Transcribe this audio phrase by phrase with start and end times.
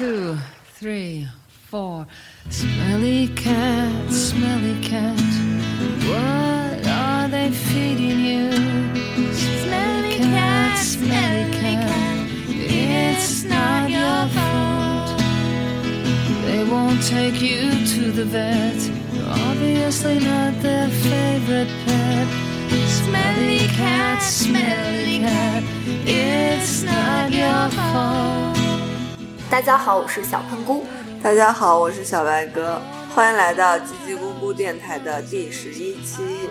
[0.00, 0.34] two,
[0.78, 1.28] three,
[1.68, 2.06] four.
[2.48, 5.20] Smelly cat, smelly cat.
[6.08, 8.50] What are they feeding you?
[9.60, 12.28] Smelly cat, smelly cat.
[12.48, 15.18] It's not your fault.
[16.46, 18.80] They won't take you to the vet.
[19.12, 22.28] You're obviously not their favorite pet.
[22.88, 25.62] Smelly cat, smelly cat.
[26.06, 28.59] It's not your fault.
[29.50, 30.86] 大家好，我是小喷菇。
[31.20, 32.80] 大家好，我是小白哥，
[33.12, 36.48] 欢迎来到叽叽咕咕电台的第十一期。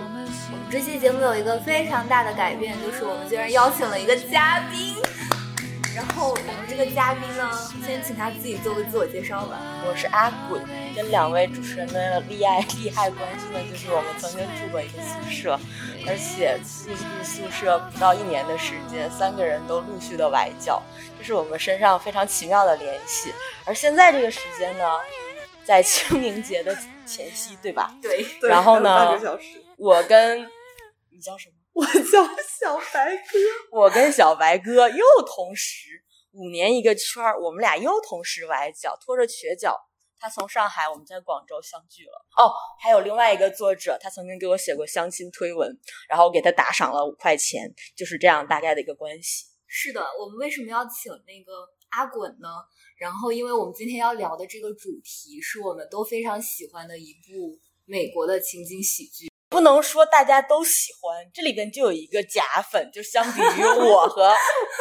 [0.51, 4.97] 我们这期节目有一个非常大的改变，就是我们居然邀请了一个嘉宾。
[5.95, 7.49] 然后我们这个嘉宾呢，
[7.85, 9.57] 先请他自己做个自我介绍吧。
[9.85, 10.59] 我是阿鬼，
[10.93, 15.59] 跟两位主持人的利爱利害关系呢，就是我们曾经住过一个宿舍，
[16.05, 20.81] 而且进入宿舍不到一年的时间，三个人都陆续的崴脚，
[21.19, 23.31] 这是我们身上非常奇妙的联系。
[23.65, 24.97] 而现在这个时间呢，
[25.63, 27.93] 在清明节的前夕，对吧？
[28.01, 29.19] 对，对然后呢
[29.77, 30.49] 我跟
[31.11, 31.55] 你叫什么？
[31.73, 32.25] 我叫
[32.59, 33.77] 小白哥。
[33.77, 39.77] 我跟小白哥又同时五年一个圈儿，我们俩又同时崴脚，拖着瘸脚。
[40.21, 42.25] 他从上海，我们在广州相聚了。
[42.35, 45.69] 哦，还有另外一个作者，他曾经给我写过相亲推文，
[46.09, 49.45] 然后我给他打赏了五块钱，就是这样大概的一个关系。
[49.69, 51.53] 是的，我们为什么要请那个
[51.89, 52.49] 阿滚呢？
[52.97, 59.29] 然后，因为我们今天要聊的这个主题是我们都非常喜欢的一部美国的情景喜剧。
[59.47, 64.33] 不能说大家都喜欢，这里边就有一个假粉，就相比于我和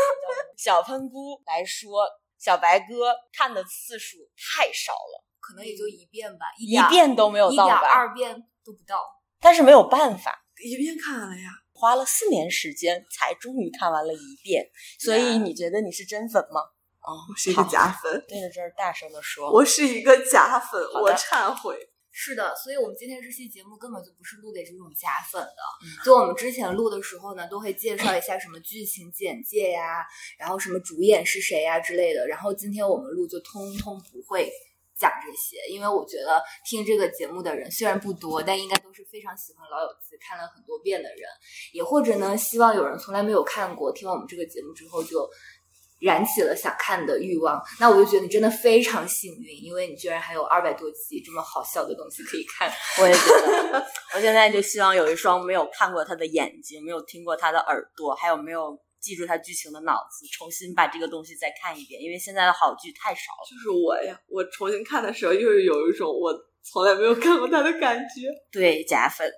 [0.56, 2.08] 小喷菇来说，
[2.39, 7.89] 小白哥看的次数太少了，可能也就一遍吧，一一遍都没有一点到吧。
[7.89, 9.02] 二遍都不到。
[9.39, 11.50] 但是没有办法，一遍看完了呀？
[11.79, 14.69] 花了四年时间才终于看完了一遍。
[14.98, 16.61] 所以你觉得你是真粉吗？
[17.01, 19.51] 哦，我是一个假粉，对着这儿大声的说。
[19.51, 21.79] 我是一个假粉，我忏悔。
[22.11, 25.62] 是的，所以我们今天这期节目根本就不是录给这种假粉的。
[25.85, 30.05] 嗯就我们之前录的时候呢，都会介绍一下什么剧情简介呀，
[30.36, 32.27] 然后什么主演是谁呀之类的。
[32.27, 34.51] 然后今天我们录就通通不会
[34.98, 41.20] 讲这些，因为我觉得听这个节目的人虽然不多，但应该都是非常喜欢《老友记》看了很多遍的人，
[41.73, 45.29] 也或者呢，希望有人从来没有看过，听完我们这个节目之后就。
[46.01, 52.73] 燃起了想看的欲望，那我就觉得你真的非常幸运，因为你居然还有二百多集这么好笑的东西可以看。
[53.03, 53.27] 我也觉
[53.73, 62.01] 得， 我现在就希望有一双没有看过他的眼睛，没有听过他的耳朵，还有没有记住它剧情的脑子，重新把这个东西再看一遍。
[62.01, 63.47] 因为现在的好剧太少了。
[63.51, 66.33] 就是我呀，我重新看的时候，又是有一种我
[66.63, 68.29] 从来没有看过它的感觉。
[68.51, 69.31] 对，假粉。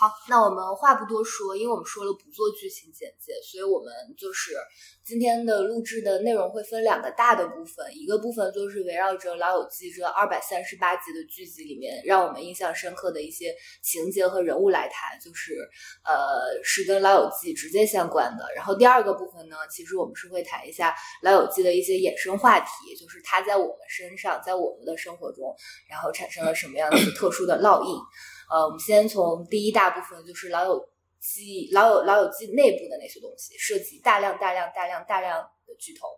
[0.00, 4.52] 好，那我们话不多说，因为我们说了不做剧情简介，所以我们就是
[5.04, 15.52] 今天的录制的内容会分两个大的部分，一个部分就是围绕着《老友记》这二百三十八集的剧集里面让我们印象深刻的一些情节和人物来谈，就是
[16.02, 18.46] 呃是跟《老友记》直接相关的。
[18.56, 25.54] 然后第二个部分呢，其实我们是会谈一下《老友记》的一些衍生话题，就是它在我们身上，在我们的生活中，
[25.90, 27.94] 然后产生了什么样的特殊的烙印。
[28.50, 30.84] 呃，我们先从第一大部分，就是老友
[31.20, 36.08] 记、老友老友记内部的那些东西，涉及大量、大量、大量、大量的巨头。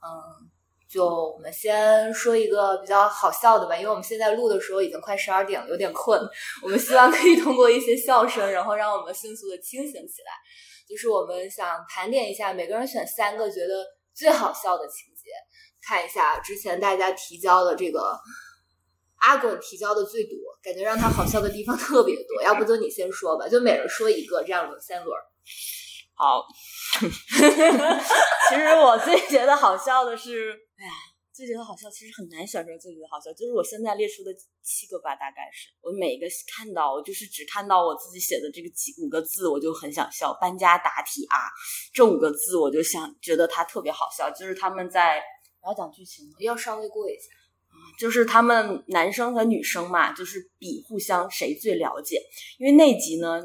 [0.00, 0.46] 嗯，
[0.88, 6.20] 就我们先说一个比较好笑的吧，因为我们现在录的时候已经快十二点了，有点困。
[6.62, 10.32] 我们希望可以通过一些笑声，然后让我们迅速的清醒起来。
[10.88, 13.84] 就是我们想盘点一下，每个人选三个觉得
[14.14, 15.30] 最好笑的情节，
[15.82, 18.16] 看一下之前大家提交的这个。
[19.20, 22.42] 阿滚提交的最多，感觉让他好笑的地方特别多。
[22.44, 25.16] 要不就你先说吧，就每人说一个，这样轮三轮。
[26.14, 26.44] 好，
[27.00, 30.92] 其实我最觉得好笑的是，哎呀，
[31.32, 33.32] 最觉得好笑，其实很难选出最觉得好笑。
[33.32, 34.30] 就是我现在列出的
[34.62, 40.36] 七个吧，大概是我每一个看到，我就是只看到我自己写的这个几五个字，我就很想笑。
[40.38, 41.48] 搬家答题啊，
[41.94, 45.22] 这五个字我就想觉得它特别好笑，就是他们在
[45.62, 46.36] 我要讲剧情吗？
[46.40, 47.39] 要稍微过一下。
[48.00, 52.20] 就是他们男生和女生嘛，就是比互相谁最了解。
[52.58, 53.42] 因为那集呢，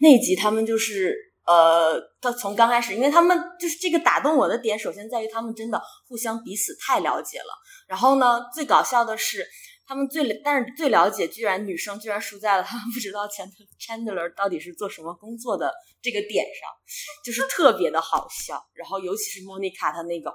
[0.00, 7.52] 那集他们就是呃，他从刚开始，因为他们就是这个打动我的点，首先在于他们真的互相彼此太了解了。
[7.88, 9.44] 然后呢，最搞笑的是。
[9.88, 15.72] 他们最，但是最了解，居然女生居然输在了他 们不知道前头 Chandler 到底是做什么工作的
[16.02, 16.68] 这个点上，
[17.24, 18.60] 就是特别的好笑。
[18.74, 20.34] 然后尤其是 Monica 她那个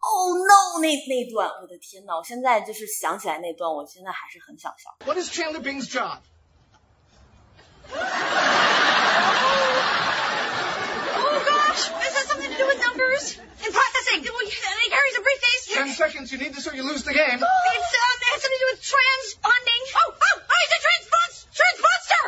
[0.00, 4.96] Oh no 那那段，我的天呐，我现在就是想起来那段，我现在还是很想笑。
[5.04, 6.20] What is Chandler Bing's job?
[11.18, 13.38] Oh gosh, is that something to do with numbers?
[13.64, 14.34] In processing think?
[14.34, 15.66] Well, he carries a briefcase.
[15.74, 17.36] Ten seconds you need this or you lose the game.
[17.36, 19.82] It's, um, it has something to do with transponding.
[19.96, 22.24] Oh, oh, oh, he's a transpons, transponsor!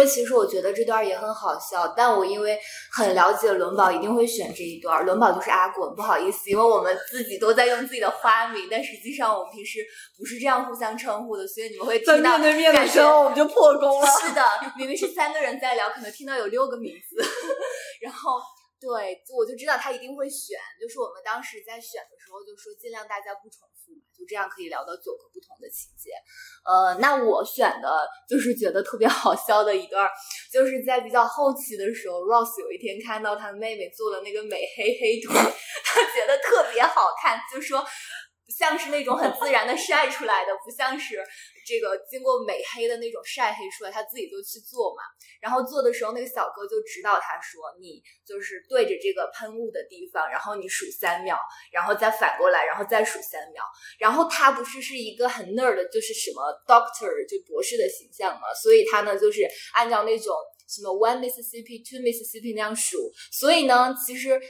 [0.00, 2.58] 为其实我觉得这段也很好笑，但我因为
[2.90, 5.04] 很了解伦宝，一定会选这一段。
[5.04, 9.78] 伦宝就是阿滚，不好意思，因为我们自己都在用自己的花名，但实际上我们平时
[10.18, 14.06] 不是这样互相称呼的，所以你们会听到面对面的时候，我们就破功了。
[14.06, 14.42] 是的，
[14.76, 17.22] 明明是三个人在聊，可能听到有六个名字，
[18.02, 18.40] 然后
[18.80, 20.58] 对，我就知道他一定会选。
[20.80, 23.68] 就是我们当时在选的时候，就说尽量大家不重
[24.16, 26.10] 就这样可以聊到九个不同的情节。
[26.64, 30.08] 呃，那我选的就是觉得特别好笑的一段，
[30.52, 35.34] 就是在比较后期的时候，Ross 有一天看到他妹妹做的那个美黑黑腿，
[35.84, 37.84] 他觉得特别好看，就说。
[38.58, 41.24] 像是那种很自然的晒出来的，不像是
[41.70, 45.06] 这个经过美黑的那种晒黑出来，他自己就去做嘛。
[45.40, 51.38] 然后做的时候，那个小哥就指导他说：“你就是对着这个喷雾的地方，然后你数三秒，
[51.70, 53.62] 然后再反过来，然后再数三秒。”
[54.00, 60.34] 然后他不是是一个很 nerd 的，就是什么 doctor 就博士的形象嘛，所以他呢就是按照那种
[60.66, 63.12] 什么 one Mississippi two Mississippi 那样数。
[63.30, 64.40] 所以呢，其实。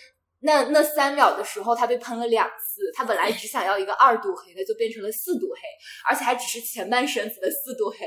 [0.43, 2.81] 那那三秒的时候，他被喷了两次。
[2.95, 5.61] 他本来只想要一个二度黑的，就变成了四度黑，
[6.09, 7.99] 而且还只是前半身子的四度黑。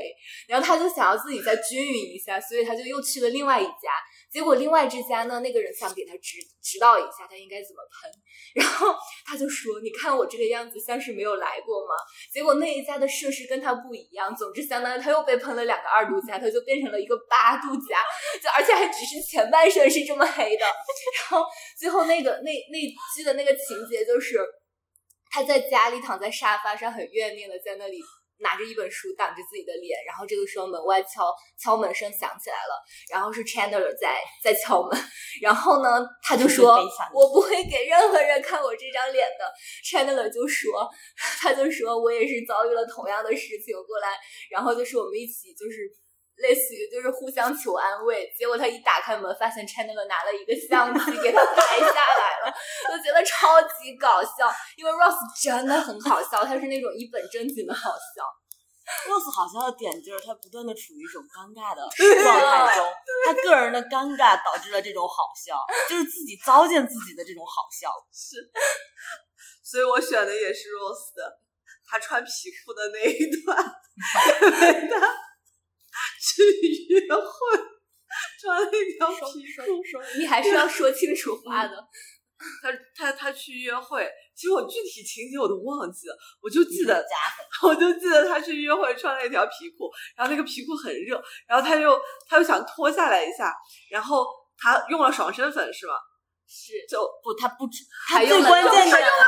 [0.48, 3.90] 然后他就想要自己再均匀一下，所以他就又去了另外一家。
[4.34, 8.10] 结果另外这家呢，那个人想给他指指导一下他应该怎么喷，
[8.52, 8.92] 然后
[9.24, 11.94] 他就说：“你看我这个样子像是没有来过吗？”
[12.34, 18.02] 结果那一家的设施跟他不一样，总之相当于他又被喷了两个二度加，他就变成了一个八度加，
[18.42, 20.64] 就而且还只是前半身是这么黑的。
[20.64, 21.46] 然后
[21.78, 22.78] 最后那个那那
[23.14, 24.44] 剧的那个情节就是
[25.30, 28.00] 他在家里躺在沙发上很怨念的在那里。
[28.38, 34.98] 拿着一本书挡着自己的脸，然后这个时候门外敲敲门声响起来了，然后是 Chandler 在在敲门，
[35.40, 36.78] 然后呢他就说
[37.12, 39.52] 我不会给任何人看我这张脸的
[39.84, 40.88] ，Chandler 就说
[41.40, 44.18] 他就说我也是遭遇了同样的事情过来，
[44.50, 45.88] 然后就是我们一起就是
[46.36, 52.54] 类似于就是互相求安慰，结果他一打开门发现 Chandler 拿了一个相机给他拍下来了，
[52.90, 58.24] 我觉得超级搞笑，因为 Ross 真的很好笑，他是那种一本正经的好笑。
[59.08, 62.84] Rose 好笑的点就是他不断的处于一种尴尬的状态中，
[63.24, 65.56] 他个人的尴尬导致了这种好笑，
[65.88, 67.88] 就是自己糟践自己的这种好笑。
[68.12, 68.36] 是，
[69.64, 71.40] 所以我选的也是 Rose 的，
[71.88, 73.56] 他穿皮裤的那一段，
[74.42, 75.00] 因为他
[76.24, 76.42] 去
[76.88, 77.58] 约会
[78.40, 81.76] 穿了一条皮裤，你还是要说清楚话的。
[82.60, 84.06] 他他他去约会，
[84.36, 87.02] 其实我具体情节我都忘记了，我就记得，
[87.64, 91.98] 我就记得他去约会穿了一条皮裤，然后那个皮裤很热，然后他又
[92.28, 93.54] 他又想脱下来一下，
[93.90, 94.26] 然后
[94.58, 95.94] 他用了爽身粉是吗？
[96.46, 99.24] 是，就不，他不止，他最关键的他用了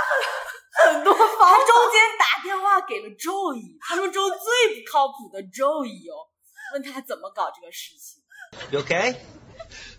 [0.77, 4.37] 很很多方他中间打电话给了 Joey，他们中最
[4.75, 6.29] 不靠谱的 Joey 哦，
[6.74, 8.22] 问他怎么搞这个事情。
[8.72, 9.16] You okay?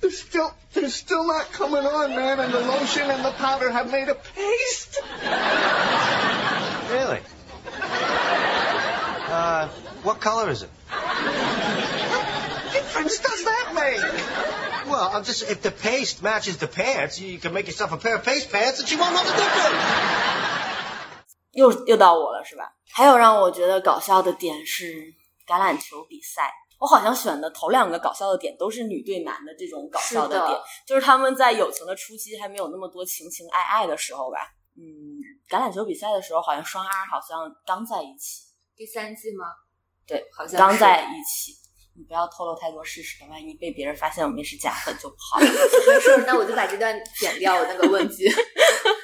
[0.01, 3.91] They're still, they're still not coming on, man, and the lotion and the powder have
[3.91, 5.01] made a paste.
[6.91, 7.21] Really?
[9.31, 9.69] Uh,
[10.03, 10.69] what color is it?
[10.91, 14.03] What difference does that make?
[14.91, 18.17] Well, I'm just if the paste matches the pants, you can make yourself a pair
[18.17, 19.79] of paste pants, and she won't know the difference.
[21.53, 22.73] 又又到我了是吧？
[22.93, 25.15] 还有让我觉得搞笑的点是
[25.48, 26.52] 橄榄球比赛。
[26.80, 34.38] 我好像选的头两个搞笑的点都是女对男的这种搞笑是的点，就是他们在友情的初期还没有那么多情情爱爱的时候吧。
[34.76, 34.84] 嗯，
[35.50, 38.44] 橄榄球比赛的时候，好像双 R 好像刚在一起，
[38.76, 39.46] 第三季吗？
[40.06, 41.54] 对，好像刚在一起。
[41.98, 45.46] 你不要透露太多事实了，万一被别人发现我们是假粉就不好了。
[45.48, 48.30] 没事，那我就把这段剪掉，我那个问句。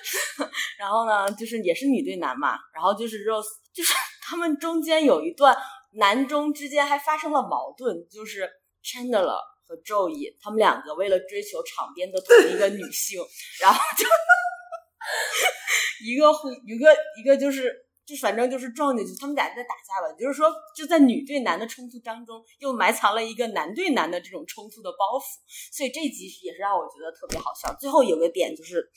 [0.77, 5.57] 然后呢，就是也是女对男嘛，然后就是 Rose，就是他们中间有一段
[5.95, 8.49] 男中之间还发生了矛盾，就是
[8.83, 13.21] Chandler 和 Joey 他们两个为了追求场边的同一个女性，
[13.61, 14.05] 然后就
[16.05, 17.81] 一个互一个一个就是。
[18.05, 25.23] 就反正就是撞进去，他们俩在打架吧，就是说就在女对男的冲突当中，又埋藏了一个男对男的这种冲突的包袱，
[25.71, 27.73] 所以这集也是让我觉得特别好笑。
[27.79, 28.91] 最后有个点就是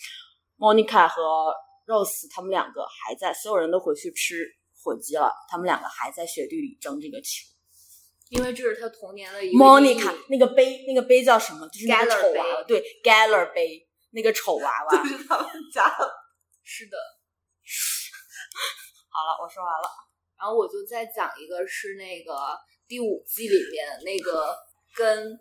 [0.59, 1.55] ，Monica 和
[1.87, 4.45] Rose 他们两个还在，所有人都回去吃
[4.87, 7.45] 火鸡了，他们两个还在雪地里争这个球，
[8.29, 11.69] 因为这是他童年的一个 Monica 那个杯，那个杯叫什么？
[11.71, 15.03] 就是那个丑娃娃，对 g a l l e r 杯，那个丑娃娃。
[15.03, 16.09] 就是他们家的
[16.63, 16.97] 是的。
[19.11, 19.89] 好了，我说完了。
[20.39, 24.57] 然后我就再讲一个是那个第五季里面那个
[24.95, 25.37] 跟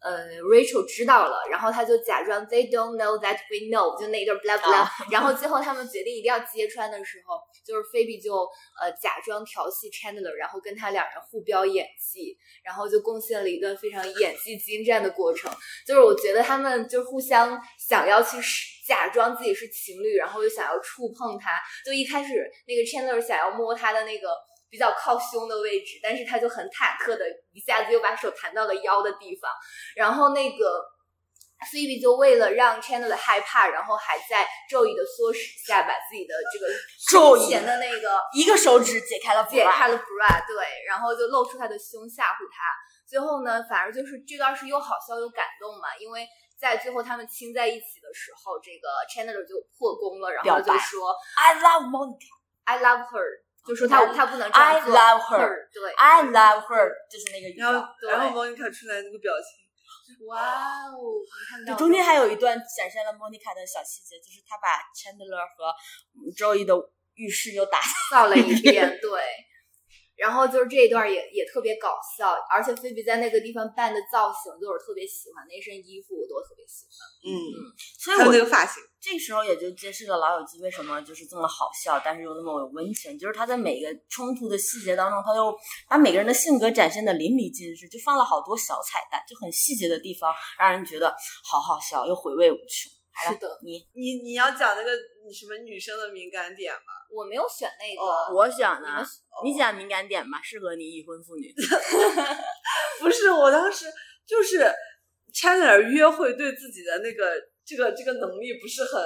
[0.00, 8.34] 呃 Rachel 知道了，然后他就假装 They don't know that we know，就那一段 blah blah，、啊然后最后他们决定一定要揭穿的时候，就是菲比就
[8.80, 15.50] 呃假装调戏 Chandler，然后跟他两人互飙演技，然后就贡献了一段非常演技精湛的过程。
[15.86, 21.60] 就是我觉得他们就互相想要去试假装自己是情侣，然后又想要触碰他。
[21.84, 24.28] 就一开始那个 Chandler 想要摸他的那个
[24.70, 29.50] 比较靠胸的位置，但是他就很忐忑的一下子又把手弹到了腰的地方，
[29.96, 30.84] 然后那个。
[31.72, 36.68] 菲比就为了让 Chandler 害怕，然后还在咒语的唆使下，把自己的这个
[37.10, 42.70] 咒语胸前的那个一个手指解开了解开了 bra，对，然后就露出他的胸吓唬他。
[43.04, 52.38] 最后呢，反而就是这段是又好笑又感动嘛，因为在最后他们亲在一起的时候，这个 Chandler 就破功了，然后就说 I love Monica。
[52.68, 53.26] I love her，
[53.68, 58.10] 就说他他不能这样 I love her 对 I love her，就是那个语然后调。
[58.10, 65.68] 然后 Monica 出来那个表情，哇哦，你看到就中间还有一段展现了 Monica 的小细节，就是她把 Chandler 和
[66.16, 66.74] 嗯 Joey 的
[67.14, 67.78] 浴室又打
[68.10, 69.10] 扫了一遍，对。
[70.18, 76.98] 然后就是这一段也也特别搞笑，而且菲比在那个地方扮的造型就是特别喜欢，那身衣服我都特别喜欢。
[77.22, 77.32] 嗯，
[78.04, 83.16] 还有所以我那个发型，这时候也就揭示了《老友记》为什么就是这么好笑，但是又那么有温情。
[83.16, 85.56] 就是他在每个冲突的细节当中，他又
[85.88, 92.90] 把每个人的性格展现的淋漓尽致，就放了好多小彩蛋，就很细节的地方，让人觉得好好笑，又回味无穷。
[93.18, 94.90] 是的，你你你要讲那个
[95.26, 96.97] 你什么女生的敏感点吗？
[97.10, 99.06] 我没有选那个，哦我选的你们，
[99.44, 101.52] 你讲敏感点吧，适合你已婚妇女。
[103.00, 103.86] 不是，我当时
[104.26, 104.70] 就是
[105.32, 107.32] Chandler 约会对自己的那个
[107.64, 109.02] 这个这个能力不是很，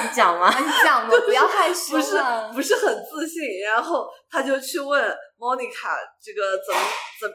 [0.02, 0.48] 你讲吗？
[0.58, 6.80] 你讲吗，不要害羞不是啊不是很自信，然后他就去问 Monica 这个怎么
[7.20, 7.30] 怎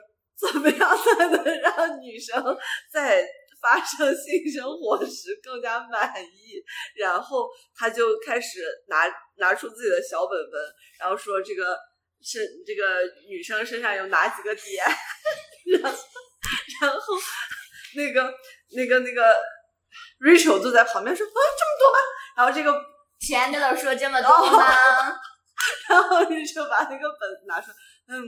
[0.51, 2.44] 怎么样才能让女生
[2.92, 3.25] 在
[3.63, 6.62] 发生性生活时更加满意，
[6.98, 9.05] 然后他就开始拿
[9.38, 10.62] 拿出自己的小本本，
[11.00, 11.79] 然后说这个
[12.22, 14.86] 是这 个女生身上有哪几个点，
[15.82, 15.98] 然后
[16.82, 17.00] 然后
[17.96, 18.34] 那个
[18.75, 19.41] 那个那个
[20.20, 21.98] Rachel 坐在旁边说啊这么多吗？
[22.36, 22.74] 然后这个
[23.22, 24.67] Chandler 说这么多吗？
[25.88, 27.75] 然后 Rachel 把那个本拿出来，
[28.10, 28.27] 嗯，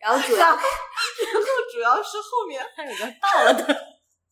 [0.00, 0.60] 然后主要然后
[1.70, 3.89] 主要是后面还有个到了的。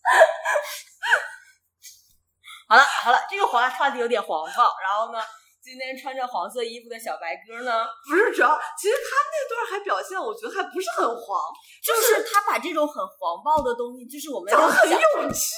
[2.69, 4.77] 好了好了，这个话话题有点黄暴。
[4.83, 5.19] 然后呢，
[5.63, 11.41] 今天穿着黄色衣服的小白鸽呢，不是主要，其实他那段还表现，我觉得还不是很黄，
[11.83, 14.99] 就是他把这种很黄暴的东西，就是我们要讲很有
[15.33, 15.49] 趣，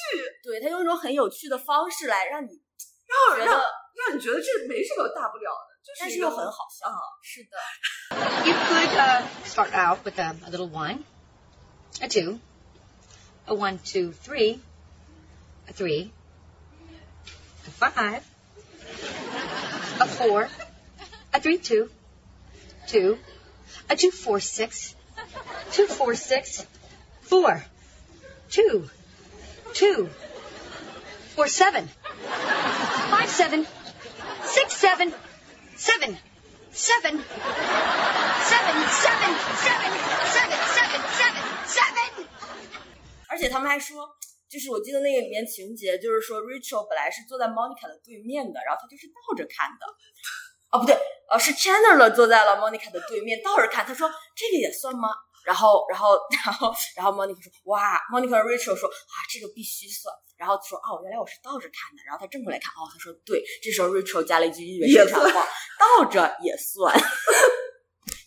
[0.42, 2.50] 对他用一种很有趣的方式来让你
[3.06, 3.60] 让让觉得，
[4.06, 6.86] 让你觉得这没什么大不了的，就是但是又很好笑。
[7.22, 7.58] 是的
[8.46, 11.02] ，You could uh, start out with a, a little one,
[12.00, 12.38] a two,
[13.50, 14.60] a one, two, three,
[15.68, 16.12] a 3,
[17.66, 18.30] a 5,
[20.00, 20.48] a 4,
[21.34, 21.90] a three, two,
[22.86, 23.18] two,
[23.90, 24.10] a 2,
[43.30, 44.08] 而且他们还说，
[44.50, 49.86] 就是我记得那个里面情节，就是说 Rachel 本来是坐在 Monica 的对面的，然后他就是倒着看的。
[50.72, 50.94] 哦，不对，
[51.30, 53.86] 呃，是 Chandler 坐在了 Monica 的对面，倒着看。
[53.86, 55.08] 他说这个也算吗？
[55.44, 60.14] 然后，然后，然后，然后 Monica 说哇，Monica 和 Rachel 说啊，这个必须算。
[60.36, 62.02] 然后说哦，原来我是倒着看的。
[62.06, 63.42] 然后他正过来看，哦，他说对。
[63.62, 66.94] 这时候 Rachel 加了一句原也声场话，倒着也算。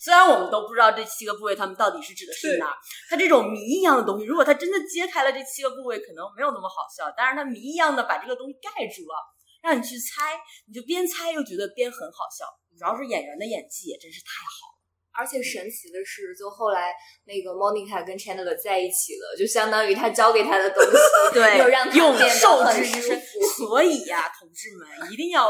[0.04, 2.76] 虽然我们都不知道这七个部位他们到底是指的是哪儿，
[3.08, 7.10] 它这种谜一样的东西，如果它真的揭开了这七个部位，可能没有那么好笑。
[7.16, 9.16] 但是它谜一样的把这个东西盖住了，
[9.62, 10.36] 让你去猜，
[10.68, 12.44] 你就边猜又觉得边很好笑。
[12.76, 14.74] 主要是演员的演技也真是太好了。
[15.16, 16.92] 而且神奇的是，就后来
[17.24, 20.98] 那个 Monica 跟 Chandler 在一起了，就相当于他教给他的东西，
[21.32, 23.64] 对又让他用变受得很舒服。。
[23.64, 25.46] 所以呀、同志们一定要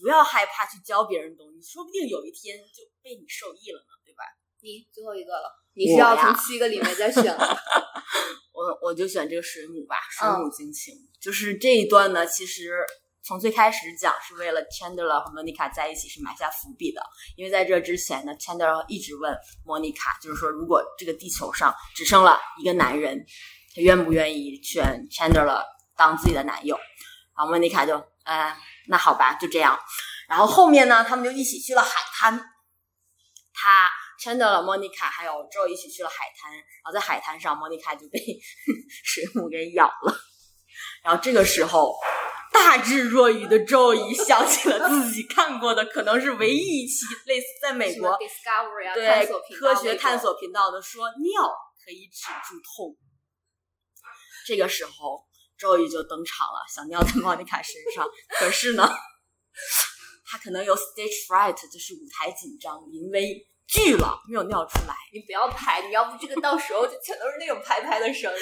[0.00, 4.24] 不要害怕去教别人东西，说不定有一天就被你受益了呢，对吧？
[4.60, 7.58] 你最后一个了，你是要从七个里面再选了？
[8.52, 12.84] 我我就选这个水母吧，水嗯母惊情，就是这一段呢，其实
[13.22, 17.00] 从最开始讲是为了 Chandler 和 Monica 在一起是埋下伏笔的，
[17.36, 19.32] 因为在这之前呢，Chandler 一直问
[19.64, 23.24] Monica，就是说如果这个地球上只剩了一个男人，
[23.76, 25.62] 他愿不愿意选 Chandler
[25.96, 26.76] 当自己的男友？
[27.36, 28.56] 然后 Monica 就，呃，
[28.88, 29.78] 那好吧，就这样。
[30.28, 32.38] 然后后面呢，他们就一起去了海滩，
[33.54, 33.90] 他
[34.20, 38.18] Chandler、Monica 还有 Joe 一起去了海滩，然后在海滩上，Monica 就被
[39.04, 40.16] 水母给咬了。
[41.02, 41.94] 然后这个时候，
[42.52, 49.26] 大智若愚的 Joey 想起了自己看过的，可能是唯一一期类似在美国 Discovery 啊，对
[49.56, 51.42] 科学探索频道的说尿
[51.84, 52.96] 可以止住痛。
[54.46, 55.27] 这个时候
[55.58, 58.06] ，Joey 就登场了，想尿在莫妮卡身上，
[58.38, 58.88] 可是呢，
[60.24, 64.94] 他可能有 stage fright，就是舞台紧张，临危惧了，没有尿出来。
[65.12, 68.40] 你不要拍，你要不这个到时候就全都是那种拍拍的声音。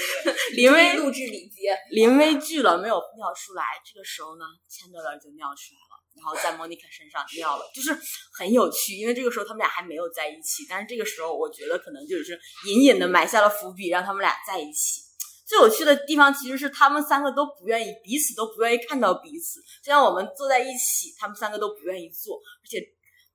[0.54, 3.64] 临危录制礼节，临危惧了，没有尿出来。
[3.84, 7.96] 这个时候呢，Chandler 就尿出来了，然后在 Monica 身上尿了，就是
[8.38, 8.94] 很有趣。
[8.94, 15.05] 因为这个时候他们俩还没有在一起，但是这个时候我觉得可能就是隐隐的埋下了伏笔，让他们俩在一起。
[15.46, 19.60] 最有趣的地方其实是他们三个都不愿意，彼此都不愿意看到彼此。
[19.82, 22.82] 就像我们坐在一起，他们三个都不愿意坐，而且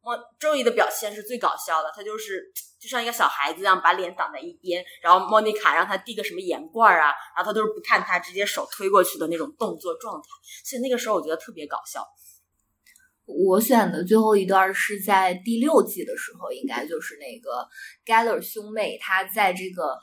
[0.03, 10.27] 莫周瑜的表现是最搞笑的，他就是就像一个小孩子一样，把脸挡在一边，然后莫妮卡让他递个什么盐罐啊，然后他都是不看他，直接手推过去的那种动作状态。
[10.65, 12.05] 所以那个时候我觉得特别搞笑。
[13.25, 17.65] 我选的最后一段是在第六季的时候，应该就是那个
[18.05, 19.97] Geller 兄妹他在这个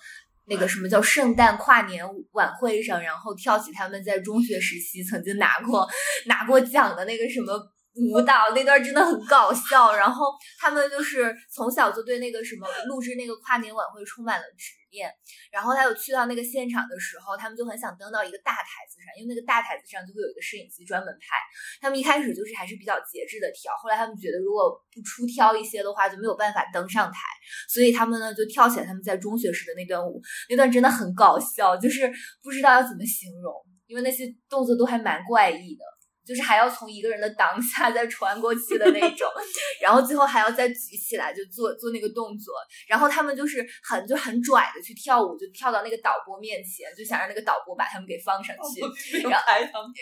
[0.48, 5.88] 那个什么叫圣诞跨年晚会上，然后跳起他们在中学时期曾经拿过
[6.26, 7.52] 拿过奖的那个什么
[7.94, 9.94] 舞蹈，那段真的很搞笑。
[9.94, 10.26] 然后
[10.60, 15.10] 他们就是从小就对那个什么录制那个跨年晚会充满了执面。
[15.50, 21.36] 然后他有去到那个现场的时候，他们就很想登到一个大台子上，因为那个大台子上就会有一个摄影机专门拍。
[21.80, 27.18] 他们一开始就是还是比较节制的跳，后来他们觉得如果不出挑一些的话，就没有办法登上台，
[27.68, 32.10] 所以他们呢就跳起来他们在中学时的那段舞，那段真的很搞笑，就是
[32.42, 33.52] 不知道要怎么形容，
[33.86, 35.84] 因为那些动作都还蛮怪异的。
[36.28, 39.26] 就是还要从一个人的裆下再传过去的那种，
[39.80, 42.52] 然后最后还要再举起来就做做那个动作，
[42.86, 48.82] 然后他们就是很就很拽的去跳舞，就跳到那个导播面前，就想让那个导播把他们给放上去，
[49.22, 49.46] 然后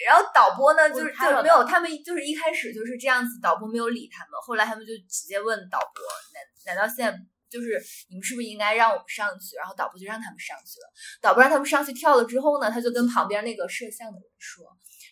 [0.04, 6.02] 然后导播呢，就是就是没有，他们就是一开始就是这样子，导播没有理他们，后来他们就直接问导播，
[6.34, 7.16] 难难道现在
[7.48, 9.54] 就是你们是不是应该让我们上去？
[9.56, 10.90] 然后导播就让他们上去了，
[11.22, 14.66] 导播让他们上去跳了之后呢，他就跟旁边那个摄像的人说，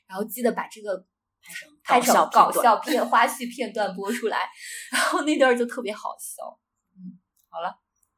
[0.06, 0.96] 然后记得把这个
[1.42, 4.48] 拍成拍成搞搞笑笑片花絮片段播出来，
[4.92, 6.58] 然后那段就特别好笑。
[6.96, 7.18] 嗯，
[7.50, 7.74] 好了，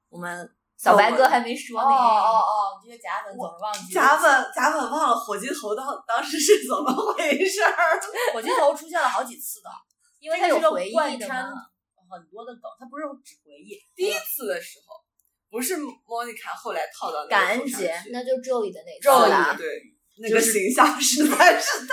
[0.08, 1.88] 我们小白哥还没说呢。
[1.88, 8.00] 哦哦哦，这个假粉总是忘记假粉假粉忘了火鸡头当当时是怎么回事儿？
[8.32, 9.70] 火鸡头出现了好几次的，
[10.18, 11.50] 因为他有回忆的嘛。
[12.08, 13.74] 很多的梗，他不是只回忆。
[13.96, 14.94] 第一次的时候，
[15.50, 19.66] 不是莫妮卡后来套到那个感恩节头上去那就 Joey 的那次肉啦对
[20.18, 21.86] 那个形象 实在是太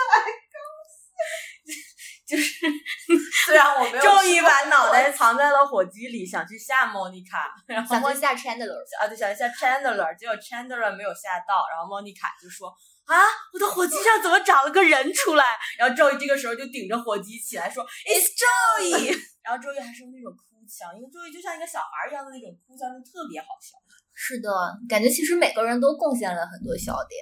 [2.25, 2.65] 就是
[3.45, 12.73] 虽然我没有终于把脑袋藏在了火鸡里，想去吓莫妮卡，然后莫想去下 Chandler，啊，对，想一下 Chandler，结果 Chandler 没有吓到，然后莫妮卡就说
[13.05, 13.13] 啊，
[13.53, 15.43] 我的火鸡上怎么长了个人出来？
[15.77, 23.75] 然后 Joey 这个时候就顶着火鸡起来说 It's Joey，然后 Joey 还是用那种哭腔，因为 Joey 就像一个小孩一样的那种哭腔，就特别好笑。
[24.15, 24.49] 是的，
[24.87, 27.19] 感觉其实每个人都贡献了很多笑点。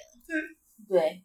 [0.91, 1.23] 对，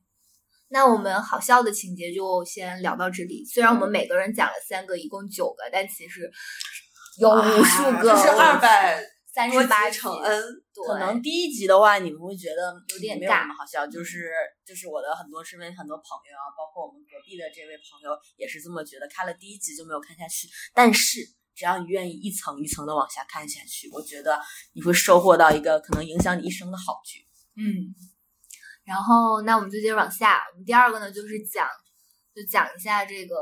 [0.69, 3.45] 那我们好笑的情节就先聊到这里。
[3.45, 6.31] 虽然我们每个人讲了三个，一共九个，但其实
[7.19, 9.03] 有无数个，就是二百
[9.35, 10.41] 三十八乘 n，
[10.73, 14.31] 对，可能第一集的话，你们会觉得有点没有那尬么好笑，就是
[14.65, 20.47] 就是我的很多身边很多朋友啊，包括我们隔壁的这位朋友也是这么觉得，看了第一集就没有看下去。
[20.73, 21.19] 但是
[21.57, 24.41] 只要你愿意一层一层的往下看下去，我觉得
[24.75, 27.27] 你会收获到一个可能影响你一生的好剧。
[27.57, 27.97] 嗯，
[28.87, 31.67] 然后那我们就接着往下，我们第二个呢就是讲，
[32.35, 33.35] 就讲一下这个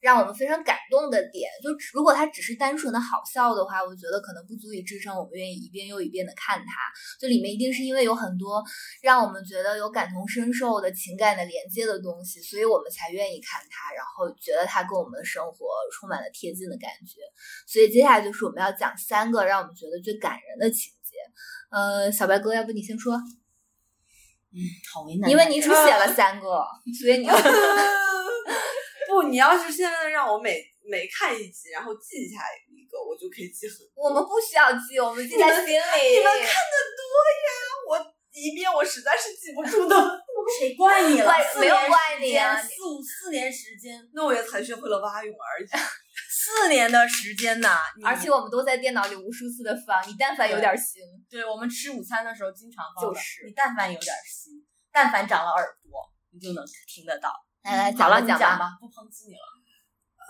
[0.00, 1.50] 让我们非常感动的点。
[1.62, 6.72] 就如果它只是单纯的好笑的话，我觉得可能不足以支撑我们愿意一遍又一遍的看它。
[7.20, 8.64] 就里面一定是因为有很多
[9.02, 17.20] 让我们觉得有感同身受的情感的连接的东西，所以我们才愿意看它，然后觉得它跟我们的生活充满了贴近的感觉。
[17.66, 21.12] 所以接下来就是我们要讲三个让我们觉得最感人的情节。
[21.70, 23.20] 呃，小白哥，要不你先说？
[24.92, 26.64] 好为难，因为你只写了三个，
[26.98, 27.34] 所以你要
[29.08, 34.08] 不，你要是现在让我每每看一集，然后记下一个，我就可以记很多。
[34.08, 35.72] 我们不需要记，我们记在心里。
[35.72, 37.02] 你们看的多
[37.44, 37.50] 呀，
[37.88, 37.98] 我
[38.32, 39.96] 一遍我实在是记不住的。
[40.58, 41.24] 谁怪你了？
[41.24, 45.68] 怪没有怪你啊四五四年时间，那我也才学会了蛙泳而已。
[46.30, 47.78] 四年的时间呐！
[48.04, 54.52] 而且我们都在电脑里无数次的放，你但凡有点心，对我们吃午餐的时候经常放就是你但凡有点心，
[54.92, 55.90] 但凡长了耳朵，
[56.32, 57.32] 你就能听得到。
[57.62, 58.58] 来来讲了，讲讲。
[58.58, 59.40] 吧，不抨击你了。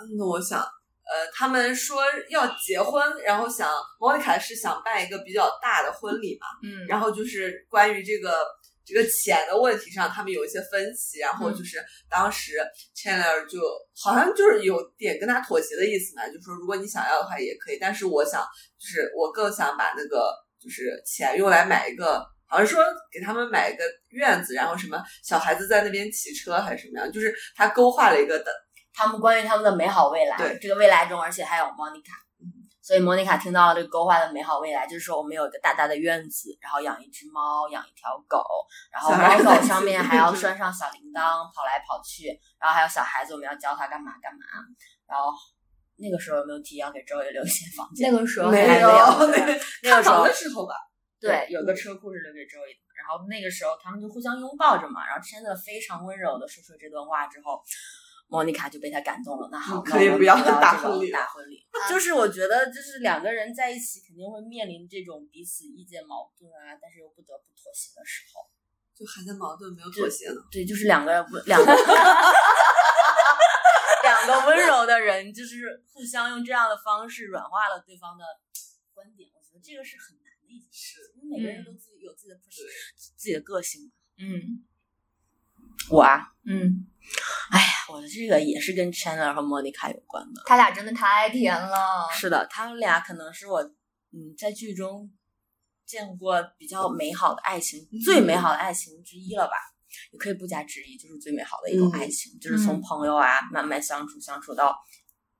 [0.00, 8.44] 嗯，那我想，呃，他们说要结婚，然后想莫妮卡是想办一个比较大的婚礼嘛，嗯，然后就是关于这个
[8.88, 12.52] 这个钱的问题上，他们有一些分歧，然后就是当时
[12.96, 13.60] Chandler 就
[14.02, 18.42] 好像就是有点跟他妥协的意思嘛，就说如果你想要的话也可以，但是我想
[18.78, 22.24] 就是我更想把那个就是钱用来买一个。
[22.50, 28.50] 好像说给他们买一个院子，然后什么小孩子在那边骑车还是什么样，就是他勾画了一个的
[28.94, 32.14] 他们关于他们的美好未来，对这个未来中，而且还有莫妮卡。
[32.88, 38.42] 所以莫妮卡听到了这个勾画的美好未来，就是说我们有一个大大的院子，然后养一只猫，养一条狗，
[38.90, 44.40] 然后猫狗上面还要拴上小铃铛，跑来跑去，然后还有小孩子，我们要教他干嘛干嘛。
[45.06, 45.28] 然后
[45.96, 48.10] 那个时候有没有提要给周围留一些房间？
[48.10, 49.26] 那个时候没还有有，
[49.82, 50.72] 那个时候的时候吧，
[51.20, 52.80] 对，有个车库是留给周围的。
[52.96, 57.60] 然后那个时候他们就互相拥抱着嘛，然后 Chandler 非常温柔的说出这段话之后，
[58.28, 59.48] 莫妮卡就被他感动了。
[59.50, 61.66] 那好，嗯可以不要大婚礼大婚礼。
[61.88, 68.42] 就是我觉得，就是两个人在一起肯定会面临这种彼此意见矛盾啊，但是又不得不妥协的时候。
[68.94, 70.34] 就还在矛盾没有妥协呢。
[70.50, 71.66] 对， 就是两个温两个
[74.02, 78.24] 两个温柔的人，就是互相用这样的方式软化了对方的
[78.92, 79.30] 观点。
[79.34, 82.66] 我觉得这个是很难的一件事，因为每个人都自己有自己的 person-
[83.16, 83.90] 自己的个性嘛。
[84.18, 84.66] 嗯
[85.90, 86.86] 我啊，嗯，
[87.50, 90.42] 哎呀，我的这个也是跟 Chandler 和 Monica 有关的。
[90.46, 92.06] 他俩真的太甜了。
[92.12, 95.10] 是的，他们俩可能是我嗯在剧中
[95.86, 99.52] 见过比较美好的爱情，最美好的爱情之一了吧？
[100.12, 104.76] 也可以不加质疑，就是最美好的一种嗯爱情，就是从朋友啊慢慢相处相处到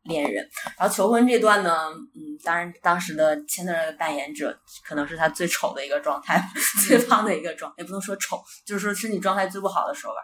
[0.09, 6.43] 恋人，然后求婚这段呢，嗯，当然当时的 Chandler 的扮演者可能是他最丑的一个状态，
[6.89, 10.21] 最胖的一个状，也不能说丑，就是说身体状态最不好的时候吧。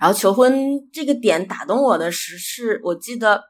[0.00, 3.44] 然后求婚这个点打动我的是，是我记得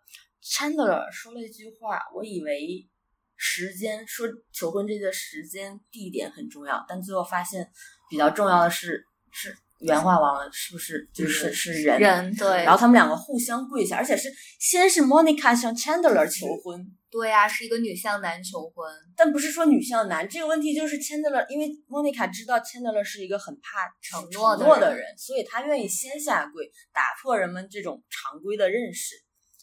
[0.45, 2.89] Chandler 说了一句话，我以为
[3.37, 7.71] 时间说求婚这个时间地点很重要，但最后发现
[8.11, 18.93] 比较重要的是是原话忘了是不是就是是人人对，然后他们两个互相跪下，而且是先是 Monica 向 Chandler 求婚，对呀、是一个女向男求婚。
[19.17, 20.29] 但不是说女向男。
[20.29, 29.15] 这个问题就是 Chandler，因为 Monica 知道 Chandler 是一个很怕承承诺的人诺的人，所以他愿意先下跪，打破人们这种常规的认识，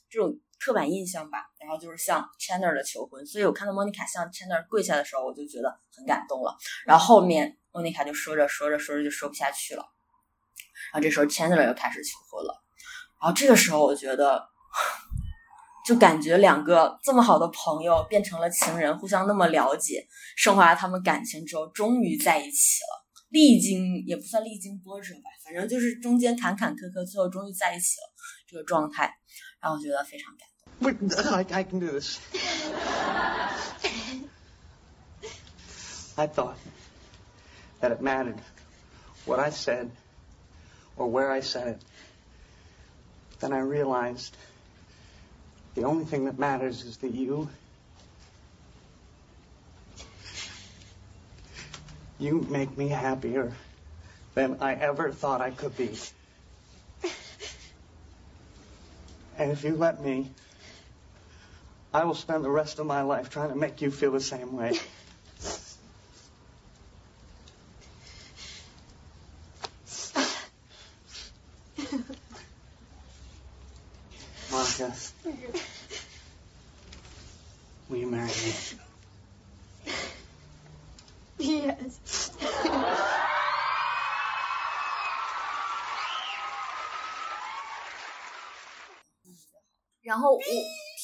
[0.10, 1.46] 这种刻板印象吧。
[1.60, 6.56] 然后就是向 Chandler 的求婚，所以我看到 Monica 向 Chandler 跪下的时候，我就觉得很感动了。
[6.86, 9.84] 然后后面 Monica 就说着说着说着就说不下去了，
[10.92, 12.64] 然后这时候 Chandler 又开始求婚了。
[13.22, 14.48] 然后这个时候，我觉得，
[15.86, 23.06] 就感觉两个这么好的朋友变成了情人，互相那么了解，升华了他们感情之后，终于在一起了。
[23.30, 28.14] 历经也不算历经波折吧，反正就是中间坎坎坷坷，最后终于在一起了，
[28.48, 29.14] 这个状态
[29.60, 30.54] 让我觉得非常感动。
[31.54, 32.20] I can do this.
[36.16, 36.56] I thought
[37.82, 38.38] that it mattered
[39.26, 39.90] what I said
[40.98, 41.82] or where I said it.
[43.40, 44.36] Then I realized
[45.76, 47.50] the only thing that matters is that you.
[52.20, 53.54] You make me happier
[54.34, 55.92] than I ever thought I could be.
[59.38, 60.32] And if you let me,
[61.94, 64.58] I will spend the rest of my life trying to make you feel the same
[64.58, 64.80] way.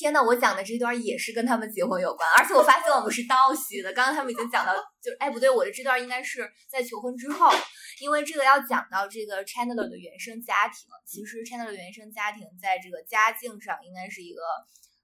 [0.03, 3.93] 天呐，我讲的这段也是跟他们结婚有关，而且我发现我们是倒叙的。
[3.93, 7.49] 刚刚他们已经讲到，就哎不对，我的这段应该是在求婚之后，
[8.01, 10.91] 因为这个要讲到这个 Chandler 的原生家庭。
[11.07, 14.41] 其实 Chandler 的原生家庭在这个家境上应该是一个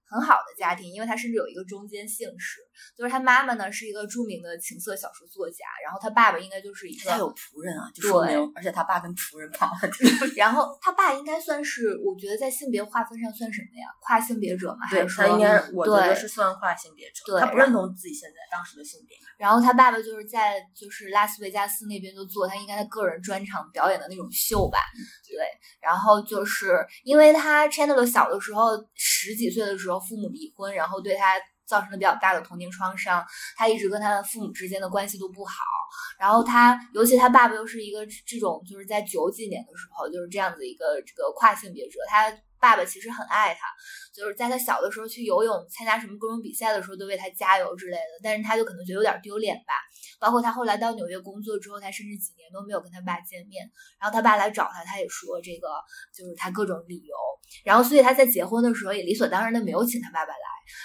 [0.04, 2.60] 很好的家庭，因为他甚至有一个中间姓氏。
[2.96, 9.90] 就是他妈妈呢是一个著名的情色小说作家，然后他爸爸应该就是一个他有仆人啊，就说对明，而且他爸跟仆人跑了，
[10.36, 13.86] 然后他爸应该算是，我觉得在性别划分上算什么呀？
[14.00, 14.86] 跨性别者吗？
[14.88, 19.16] 还对是说他应该，我觉得是算跨性别者，对他不认同自己现在当时的性别。
[19.38, 24.78] 然后他爸爸就是在就是拉斯维加斯那边就做他应该他个人专场表演的那种秀吧，
[25.26, 25.38] 对。
[25.80, 31.34] 然后就是因为他 Chandler 小的时候十几岁的时候父母离婚，然后对他
[31.70, 33.24] 造成了比较大的童年创伤，
[33.56, 35.54] 他一直跟他的父母之间的关系都不好。
[36.18, 43.68] 然后他尤其他爸爸又是一个这种就是在九几年的时候就是这样子一个这个跨性别者，他爸爸其实很爱他，
[44.12, 49.72] 就是在他小的时候去游泳、参加什么各种比赛的时候都为他加油之类的，但是他就可能觉得有点丢脸吧。
[50.20, 53.68] 包括他后来到纽约工作之后，他甚至几年都没有跟他爸见面。
[53.98, 55.68] 然后他爸来找他，他也说这个
[56.14, 57.16] 就是他各种理由。
[57.64, 60.38] 然后所以他在结婚的时候也理所当然的没有请他爸爸来。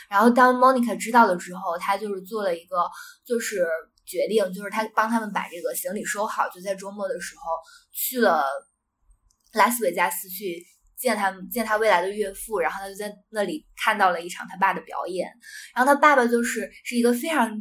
[0.10, 2.89] 然后当 Monica 知道了之后，他就是做了一个
[3.26, 3.67] 就是
[4.06, 7.43] 决定，就是他帮他们把这个行李收好，就在周末的时候
[7.91, 8.43] 去了
[9.54, 10.65] 拉斯维加斯去
[10.98, 15.30] 见他们见他未来的岳父，然后他就在那里看到了一场他爸的表演。
[15.76, 17.52] 然后他爸爸就是是一个非常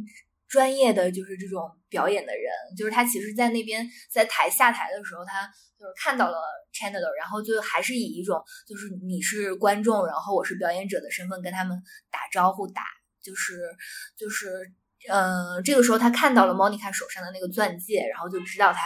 [0.49, 5.47] 专业的，就是这种表演的人，就是他其实，在那边在台下台的时候，他
[5.79, 6.39] 就是看到了
[6.73, 12.83] Chandler，然后就还是以一种就是你是观众，然后我是表演者的身份跟他们打招呼，打
[13.23, 13.61] 就是
[14.17, 14.73] 就是
[15.09, 18.81] 呃，这个时候他看到了 Monica 手上的那个钻戒，然后就知道他。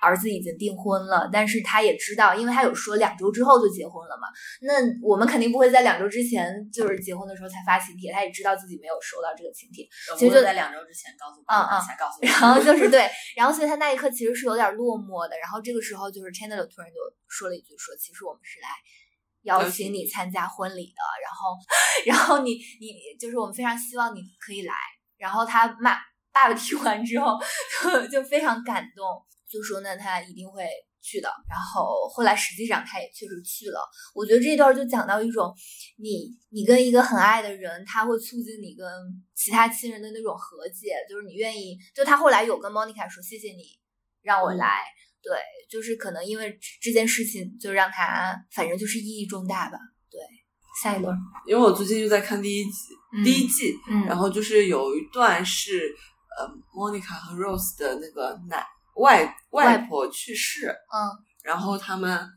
[0.00, 4.28] 儿子已经订婚了，但是他也知道，因为他有说两周之后就结婚了嘛。
[4.62, 8.12] 那我们肯定不会在两周之前，就是结婚的时候才发请帖。
[8.12, 15.36] 他也知道自己没有收到这个请帖，其实就在两周之前告诉嗯嗯才告诉我，然后就是对，然后所以他那一刻其实是有点落寞的。
[15.38, 18.68] 然后这个时候就是 Chandler 突然就说了一句说，其实我们是来
[19.42, 21.58] 邀请你参加婚礼的，然后
[22.06, 24.74] 然后你你就是我们非常希望你可以来。
[25.16, 25.96] 然后他妈
[26.32, 27.36] 爸爸听完之后
[27.82, 29.04] 就就非常感动。
[29.48, 30.64] 就说那他一定会
[31.00, 33.80] 去的，然后后来实际上他也确实去了。
[34.14, 35.54] 我觉得这段就讲到一种，
[35.96, 38.86] 你你跟一个很爱的人，他会促进你跟
[39.34, 41.78] 其他亲人的那种和解，就是你愿意。
[41.94, 43.62] 就他后来有跟 Monica 说谢谢你
[44.22, 44.84] 让我来，
[45.22, 45.38] 对，
[45.70, 49.78] 就是可能因为这件事情就让他反正就是意义重大吧。
[50.10, 50.20] 对，
[50.82, 55.94] 下一段，因为我最近又在看第一集，嗯第一季，嗯然后就是有一段是
[56.36, 58.66] 呃，Monica 和 Rose 的那个奶
[58.98, 61.24] 外外婆去世，嗯。
[61.42, 62.28] 然后他们，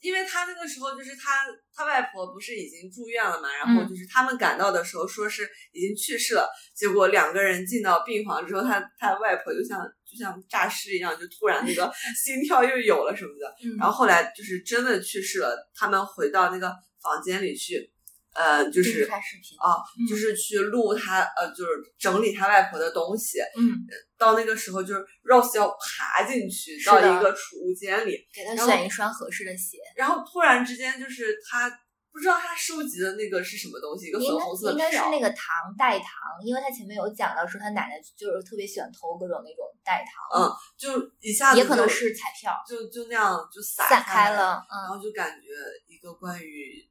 [0.00, 3.88] 因为他那个时候就是他他外婆不是已经住院了嘛，然后嗯。
[3.88, 11.92] 就是他们赶到的时候说是已经去世了，结果两个人进到病房之后，他他外婆就像就像诈尸一样，就突然那个
[12.24, 17.91] 心跳又有了什么的，嗯，然后后来就是真的去世了，他们回到那个房间里去，
[18.34, 23.38] 呃，就就是拍视频，啊，嗯就是去录他呃，就是整理他外婆的东西。
[23.40, 23.84] 嗯，
[24.18, 29.78] 到那个时候，就是 Rose 要爬进去到一个储物间里，给他选一双合适的鞋。
[29.96, 31.70] 然后突然之间就是他
[32.12, 36.08] 不知道他收集的那个是什么东西，一个粉红色的应该是那个糖代糖，
[36.44, 45.48] 因为他前面有讲到说他奶奶就是特别喜欢偷各种那种代糖，嗯，就一下子也可能是彩票就就那样就散散开开了，嗯，然后就感觉
[45.88, 46.86] 一个关于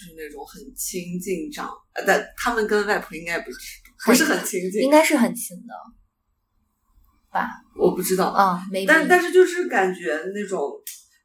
[0.00, 3.58] 就是那种很亲近长，呃，但他们跟外婆应该不是
[4.06, 5.74] 不是很亲近，应该是很亲的
[7.30, 10.72] 吧，我不知道，嗯，maybe，但但是就是感觉那种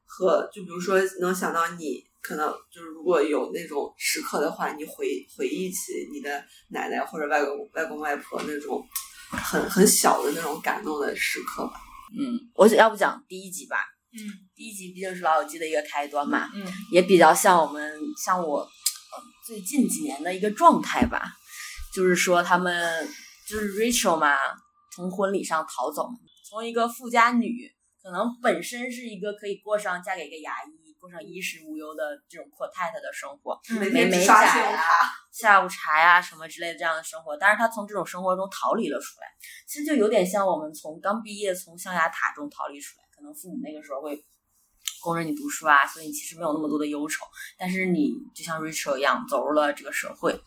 [0.04, 8.86] 和就比如说能想到你可能就是如果有那种时刻的话，你回回忆起你的奶奶或者外公外公外婆那种
[9.30, 11.80] 很很小的那种感动的时刻吧。
[12.20, 13.78] 嗯，我要不讲第一集吧。
[14.16, 14.32] 嗯。
[14.56, 18.70] 第一集毕竟是老友记的一个开端嘛，嗯也比较像我们像我呃
[19.46, 21.22] 最近几年的一个状态吧，
[21.94, 23.08] 就是说他们
[23.48, 24.36] 就是 Rachel 嘛，
[24.96, 26.10] 从婚礼上逃走，
[26.50, 27.70] 从一个富家女，
[28.02, 34.80] 可能本身是一个可以过上嫁给一个牙医，过上衣食无忧的这种阔太太的生活，每美美甲呀
[35.34, 39.28] 下午茶呀什么之类的这样的生活，但是她从这种生活中逃离了出来，
[39.68, 44.24] 其实就有点像我们从刚毕业从象牙塔中逃离出来，可能父母那个时候会
[45.02, 47.26] 供着你读书啊，所以你其实没有那么多的忧愁，
[47.58, 50.40] 但是你就像 Rachel 一样走入了这个社会。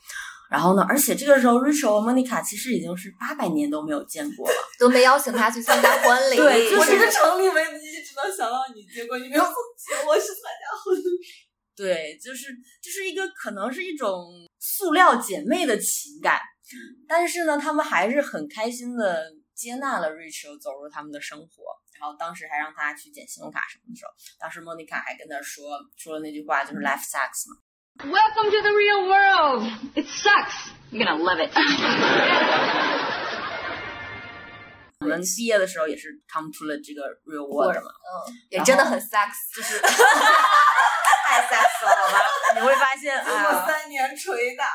[0.51, 0.83] 然后呢？
[0.89, 4.55] 而且这个时候，Rachel 和 Monica 其实已经是八百年都没有见过了。
[4.79, 11.19] 都没邀请他去参加婚礼， 对就是我这个成立为一直能想到你，结果你没有送钱，我是参加婚礼。
[11.77, 12.47] 对，就是
[12.83, 14.27] 就是一个可能是一种
[14.59, 16.41] 塑料姐妹的情感，
[17.07, 21.49] 但是呢，他们还是很开心的接纳了 Rachel 走入他们的生活。
[21.99, 27.59] 然后当时还让他去捡信用卡什么的时候，当时 Monica 还跟他说说了那句话，就是 life sucks 嘛。
[27.99, 29.67] Welcome to the real world.
[29.97, 30.71] It sucks.
[30.93, 31.51] You're gonna love it.
[35.01, 42.23] 我们毕业的时候也是 come to 了这个 real world 嘛，嗯，也真的很 sucks，就是太 sex 了，好吧？
[42.55, 44.67] 你会发现经过啊，三年捶打，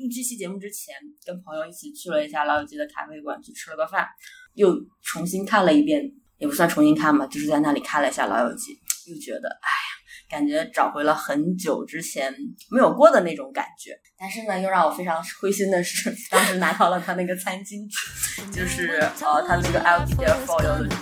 [0.00, 0.94] 录这期节目之前，
[1.26, 4.06] 跟朋友一起去了一下老友记的咖啡馆，去吃了个饭，
[4.54, 6.02] 又重新看了一遍，
[6.38, 8.72] 也不算重新看吧，就是在那里看了一下老友记，
[9.06, 9.90] 又觉得哎呀，
[10.30, 12.34] 感觉找回了很久之前
[12.70, 13.92] 没有过的那种感觉。
[14.18, 19.12] 但是呢，又让我非常灰心的是，当时拿到了他那个餐巾纸，就是呃，
[19.46, 20.96] 他那个 I'll be there for you 的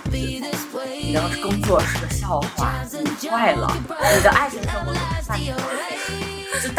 [0.99, 6.28] 你当时工作室的笑话，你坏了，你的爱情生活怎么办？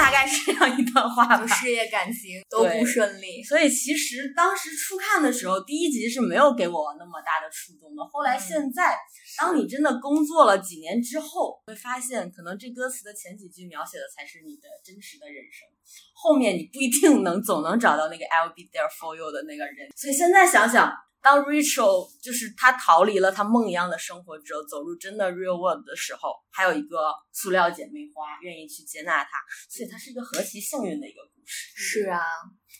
[0.01, 1.47] 大概是这样一段话吧。
[1.47, 3.43] 事业感情都不顺利。
[3.45, 8.03] 所以其实当时初看的时候，第一集是没有给我那么大的触动的。
[8.11, 8.97] 后来现在，
[9.37, 15.69] 当你真的工作了几年之后，会发现可能这歌词的前几句描写的才是你的真实的人生，
[16.15, 19.91] 后面你不一定能总能找到那个 I'll be there for you 的那个人。
[19.95, 20.91] 所以现在想想。
[21.23, 29.31] 当 Rachel 就是她逃离了她梦一样的生活之后，走入真的 real world 的时候，还有一个塑料姐妹花愿意去接纳她，
[29.69, 31.73] 所以它是一个何其幸运的一个故事。
[31.77, 32.21] 是啊，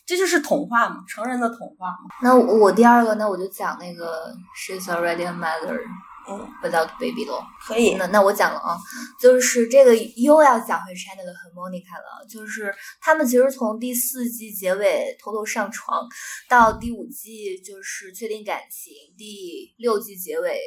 [0.05, 2.09] 这就是童话嘛，成人的童话嘛。
[2.21, 5.79] 那我我第二个那，我就讲那个 She's already a mother
[6.29, 7.43] 嗯，without baby 咯。
[7.65, 7.95] 可以。
[7.95, 8.77] 那那我讲了啊，
[9.19, 16.07] 就是这个又要讲回 Chandler 和 Monica 了，就是他们其实从第四季结尾偷偷上床，
[16.47, 20.59] 到第五季就是确定感情，第六季结尾。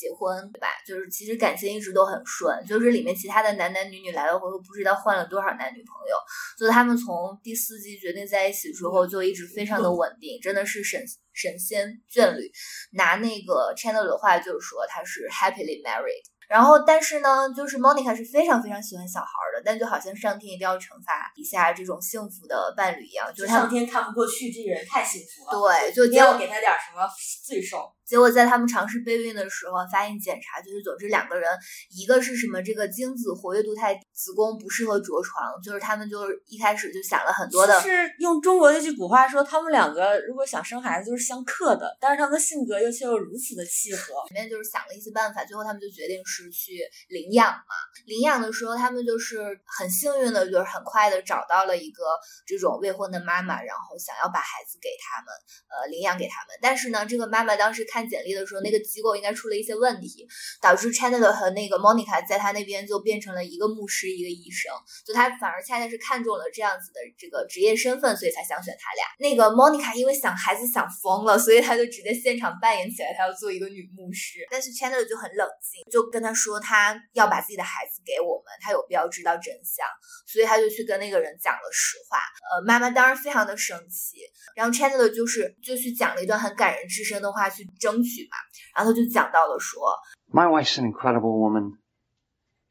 [0.00, 0.68] 结婚对吧？
[0.86, 6.16] 就是其实感情一直都很顺，就是里面其他的男男女女来来回回不知道换了多少男女朋友，
[6.56, 12.50] 所以他们从第四季决定在一起之后就一直非常的稳定，真的是神神仙眷侣。
[12.92, 16.24] 拿那个 Chandler 的话就是说他是 happily married。
[16.50, 27.08] 然后，但是呢，就是 Monica 是非常非常喜欢小孩儿的，但就好像上天一定要惩罚一下这种幸福的伴侣一样，就是上天看不过去，这个人太幸福了，对，就一定要给他点什么
[27.46, 27.92] 罪受。
[28.10, 31.48] 结果在他们尝试备孕的时候，发现检查就是，总之两个人，
[31.90, 44.14] 一个是什么这个精子活跃度太，子宫不适合着床，就是他们就是一开始就想了很多的，是用中国那句古话说，他们两个如果想生孩子就是相克的，但是他们的性格又却又如此的契合。
[44.28, 47.74] 里面就是想了一些办法，最后他们就决定是去领养嘛。
[48.06, 49.38] 领养的时候，他们就是
[49.78, 52.02] 很幸运的，就是很快的找到了一个
[52.44, 55.28] 这种未婚的妈妈，然后想要把孩子给他们，
[55.70, 56.58] 呃，领养给他们。
[56.60, 60.26] 但是呢，这个妈妈当时看看简历的时候，那个机构应该出了一些问题，
[60.62, 64.72] 导致 Chandler 和那个 Monica 在他那边就变成了一个牧师，一个医生。
[65.04, 69.04] 就他反而恰恰是看中了这样子的这个职业身份，所以才想选他俩。
[69.18, 74.38] 那个 Monica 因为想孩子想疯了，所以他就直接现场扮演起来，他要做一个女牧师。
[74.50, 79.86] 但是 Chandler 就很冷静，就跟他说他要把自己的孩子给我们，他有必要知道真相，
[80.26, 82.18] 所以他就去跟那个人讲了实话。
[82.50, 84.18] 呃，妈妈当然非常的生气，
[84.56, 88.37] 然后 Chandler 就是就去讲了一段很感人至深的话去争取嘛，
[88.75, 89.97] 然后他就讲到了说，
[90.31, 91.77] My wife's an incredible woman.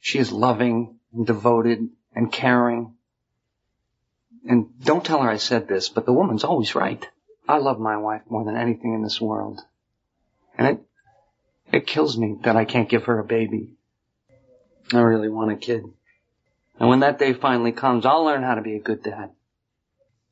[0.01, 2.95] She is loving and devoted and caring.
[4.47, 7.03] And don't tell her I said this, but the woman's always right.
[7.49, 9.61] I love my wife more than anything in this world.
[10.59, 10.87] And it,
[11.73, 13.77] it kills me that I can't give her a baby.
[14.93, 15.85] I really want a kid.
[16.79, 19.31] And when that day finally comes, I'll learn how to be a good dad.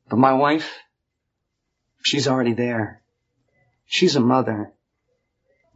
[0.09, 0.69] But my wife,
[2.03, 3.01] she's already there.
[3.85, 4.73] She's a mother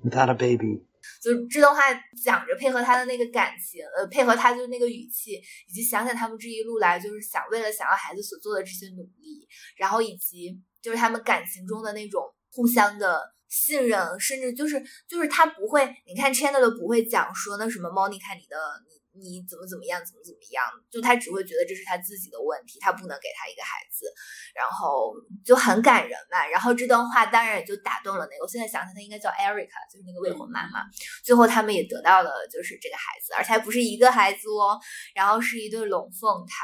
[0.03, 0.85] Without a baby.
[1.21, 1.81] 就是这段话
[2.23, 5.33] 讲着配合他的那个感情，呃，配合他就是那个语气，
[5.69, 24.07] 以及想想他们这一路来就是想为了想要孩子所做的这些努力，然后以及就是他们感情中的那种互相的信任，甚至就是就是他不会，你看 Chandler 不会讲说那什么 Monica 你的你你怎么怎么样怎么怎么样，就他只会觉得这是他自己的问题，他不能给他一个孩子，
[24.55, 25.13] 然后
[25.45, 26.47] 就很感人嘛。
[26.47, 30.85] 然后这段话当然也就打动了那个，我现在想想他应该叫 Erica，就是那个未婚妈妈。
[31.25, 34.81] 最后他们也得到了就是这个孩子，而且还不是一个孩子哦，
[35.15, 36.55] 然后是一对龙凤胎。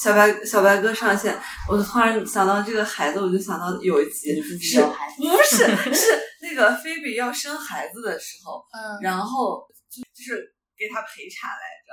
[0.00, 1.36] 小白小白哥上线，
[1.68, 11.90] 我就突然想到这个孩子，我就想到有一集是有孩子不是是那个菲比要生孩子的时候，嗯，然后就就是给他陪产来着。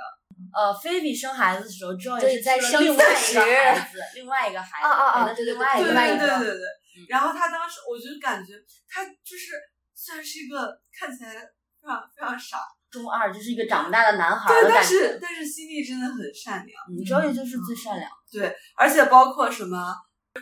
[0.52, 6.28] 呃，菲比生孩子的时候，Joy 是在生另外一子个孩子，另外一个孩子，啊啊啊另外一个对对。
[6.28, 6.66] 对对对。
[7.08, 8.52] 然后他当时我就感觉
[8.88, 9.56] 他就是
[9.94, 11.32] 虽然是一个看起来
[11.80, 12.58] 非常非常傻，
[12.90, 15.18] 中二就是一个长不大的男孩对，但的感觉是。
[15.22, 16.84] 但是心地真的很善良。
[16.90, 18.10] 嗯，Joy 就是最善良。
[18.30, 19.94] 对，而且包括什么，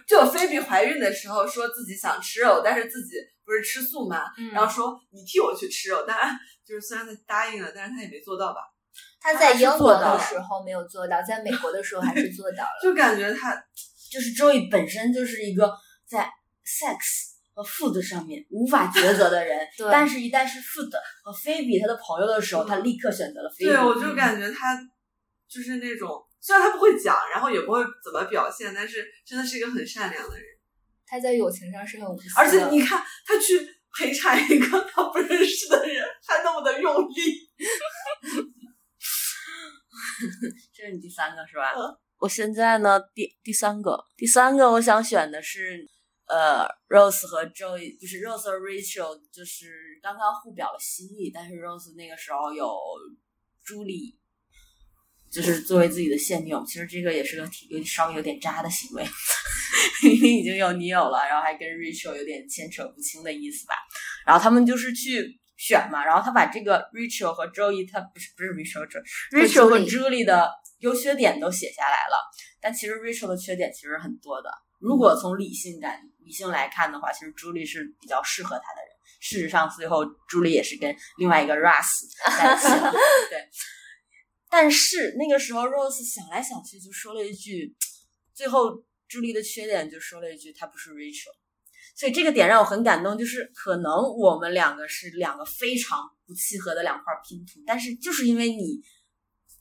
[0.09, 3.15] 就菲比怀孕的时候说自己想吃肉，但是自己
[3.51, 8.61] 不是吃素嘛，嗯然后说你替我去吃肉，当然 就是虽然他答应了，但是他也没做到吧。
[9.21, 12.71] 他在英国的时候没有做到，在美国的时候还是做到了。
[12.81, 13.55] 就感觉他
[14.13, 15.77] 就是 Joey 本身就是一个
[16.07, 16.31] 在
[16.65, 16.97] sex
[17.53, 20.91] 和 food 上面无法抉择的人，对但是一旦是 food
[21.25, 23.67] 和菲比他的朋友的时候，他立刻选择了菲比。
[23.67, 24.79] 对我就感觉他
[25.49, 26.09] 就是那种，
[26.41, 30.45] 虽然他不会讲，然后也不会怎么表现，但是真的是一个很善良的人。
[31.11, 33.59] 他在友情上是很无私的，而且你看，他去
[33.99, 37.15] 陪产一个他不认识的人，还那么的用力。
[40.73, 41.75] 这是你第三个是吧？
[41.77, 45.89] 嗯我现在呢，第第三个，第三个我想选的是，
[46.27, 52.79] 呃，Rose 和 Joey，就是 Rose 和 Rachel，就是刚刚互表了心意，但是 Rose 那个时候有
[53.65, 54.20] 朱莉，
[55.31, 59.05] 就是作为自己的现女友，其实这个也是个挺有稍微有点渣的行为，
[60.03, 63.75] 因为已经有女友了，然后还跟 Rachel 有点牵扯不清的意思吧。
[64.27, 70.51] 然后他们就是去选嘛，然后他把这个 Rachel 和 Joey，他不是不是 Rachel 和 Joey，Rachel 和 Julie 的
[70.81, 72.19] 优缺点都写下来了，
[72.61, 74.51] 但其实 Rachel 的缺点其实很多的。
[74.81, 78.91] 如果从理性感理性来看的话，其实 Julie 是比较适合他的人。
[79.21, 82.09] 事实上，最后 Julie 也是跟另外一个 Russ
[82.39, 82.91] 在一起了，
[83.31, 83.49] 对。
[84.51, 87.75] 但是那个时候，Rose 想来想去，就说了一句，
[88.35, 91.33] 最后朱莉的缺点就说了一句，她不是 Rachel。
[91.95, 98.81] 所以这个点让我很感动，就是可能我们两个是两个非常不契合的两块拼图，但是就是因为你，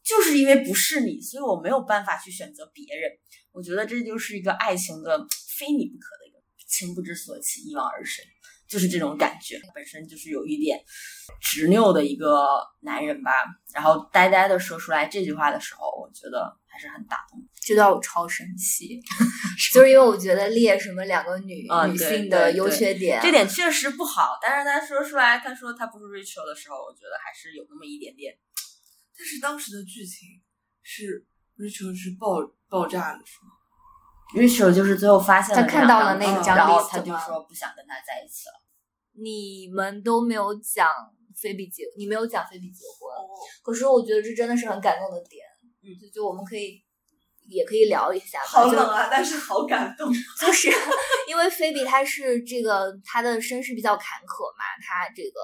[0.04, 3.12] 就是因为不是你，所以我没有办法去选择别人。
[3.52, 5.28] 我觉得这就是一个爱情的
[5.58, 8.24] 非你不可的一个情不知所起，一往而深，
[8.70, 9.60] 就是这种感觉。
[9.74, 10.80] 本身就是有一点
[11.42, 13.32] 执拗的一个男人吧，
[13.74, 17.44] 然后呆呆的说出来这句话的时候，我觉得还是很打动。
[17.62, 19.00] 这段我超生气，
[19.74, 28.34] 就是因为我觉得列什么两个女、啊女性的优缺点，这点确实不好，但是他说出来，他说他不是 Rachel 的时候，我觉得还是有那么一点点。
[29.16, 30.30] 但是当时的剧情
[30.82, 31.26] 是
[31.58, 32.38] Rachel 是爆
[32.70, 33.52] 爆炸的，是吗？
[34.36, 38.62] Rachel 就是最后发现了他看到了那张那张然后他就说不想跟他在一起了。
[39.14, 40.88] 你们都没有讲
[41.36, 43.28] 菲比结，你没有讲菲比结婚，哦。
[43.64, 45.46] 可是我觉得这真的是很感动的点，
[45.84, 45.98] 嗯。
[46.00, 46.82] 就就我们可以
[47.50, 50.12] 也可以聊一下吧，好冷啊，但是好感动。
[50.40, 50.70] 就是
[51.28, 55.40] 因为菲比她是这个她的身世比较坎坷嘛，她这个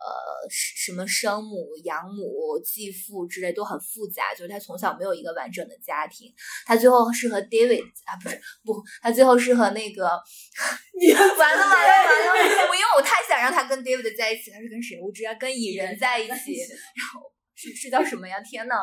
[0.00, 6.32] 呃什么生母、养母、继父之类都很复杂，就是她从小没有一个完整的家庭，
[6.66, 10.10] 她最后是和 David 啊不是不，她最后是和那个
[11.00, 14.98] 你完了完了完了，我因为我太想让她跟 David 在一起，她是跟谁？
[15.00, 16.56] 我只要跟蚁人在一起，
[16.96, 17.32] 然后。
[17.60, 18.40] 是是叫什么呀？
[18.40, 18.74] 天呐！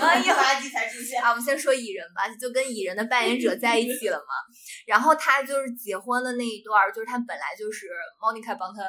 [0.00, 1.22] 哎呀，垃圾才出现。
[1.22, 4.34] 啊，我们先说蚁人吧，就跟蚁人的扮演者在一起了嘛。
[4.84, 7.86] 然后他就是结婚的那一段儿，就是他本来就是
[8.20, 8.82] Monica 帮他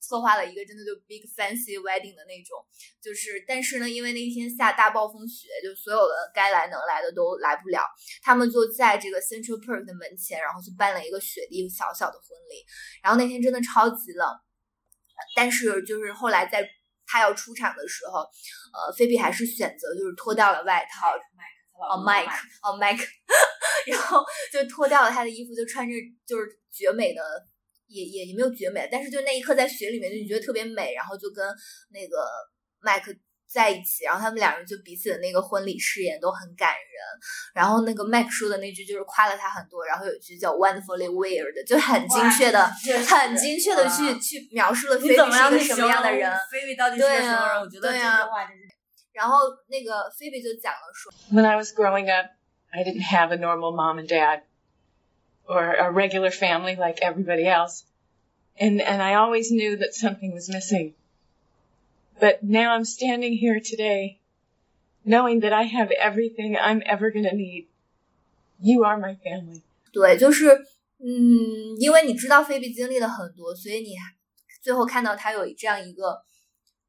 [0.00, 2.58] 策划了一个真的就 big fancy wedding 的那种，
[3.00, 7.86] 就是但是呢，因为那天下大暴风雪，就所有的该来能来的都来不了，
[8.20, 12.66] 他们就在这个 Central Park 的门前，然后就办了一个雪地小小的婚礼。
[13.02, 14.26] 然后那天真的超级冷，
[15.36, 16.68] 但是就是后来在
[17.06, 21.12] 他要出场的时候，呃，菲比还是选择就是脱掉了外套。
[21.78, 22.24] 哦，Mike，
[22.62, 23.06] 哦，Mike，
[23.86, 25.92] 然后就脱掉了他的衣服，就穿着
[26.26, 27.20] 就是绝美的，
[27.86, 31.46] 也也也没有绝美，但是就那一刻在雪里面，就你觉得特别美，然后就跟
[31.90, 32.26] 那个
[32.80, 33.12] 麦克
[33.46, 36.98] 在一起，然后他们两人就彼此的那个婚礼誓言都很感人，
[37.54, 47.38] 然后那个 Mac 说的那句就是夸了他很多，然后有一句叫 wonderfully weird，就很精确的、很精确的去去描述了菲比是一个什么样的人，菲比到底是个对什么人？
[47.38, 48.62] 啊我觉得这句话真是。
[49.12, 49.38] 然后
[49.68, 51.12] 那个菲比就讲了说。
[51.32, 52.32] When I was growing up,
[52.70, 54.42] I didn't have a normal mom and dad
[55.46, 57.84] or a regular family like everybody else.
[58.58, 60.94] And, and I always knew that something was missing.
[62.18, 64.20] But now I'm standing here today
[65.04, 67.68] knowing that I have everything I'm ever gonna need.
[68.58, 69.62] You are my family.
[69.92, 70.48] 对，就是
[70.98, 73.94] 嗯，因为你知道菲比经历了很多，所以你
[74.62, 76.22] 最后看到他有这样一个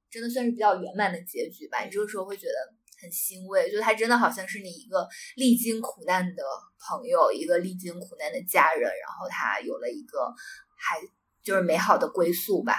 [0.10, 6.44] 真的算是比较圆满的结局吧，你这个时候会觉得很欣慰，就他真的好像是你一个历经苦难的
[6.80, 10.34] 朋友，一个历经苦难的家人，然后他有了一个
[10.78, 11.00] 还
[11.44, 12.76] 就是美好的归宿吧。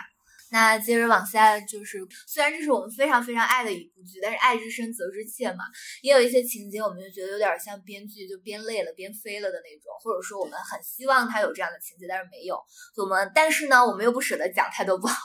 [0.51, 5.65] 那接着往下，就是虽然这是我们非常非常爱的一部剧，但是爱之深责之切嘛，
[6.03, 12.59] 也有一些情节我们就觉得有点像编剧就编累了、编飞了的那种，或者说我们很希望他有这样的情节，但是没有。
[12.97, 15.21] 我们但是呢，我们又不舍得讲太多不好，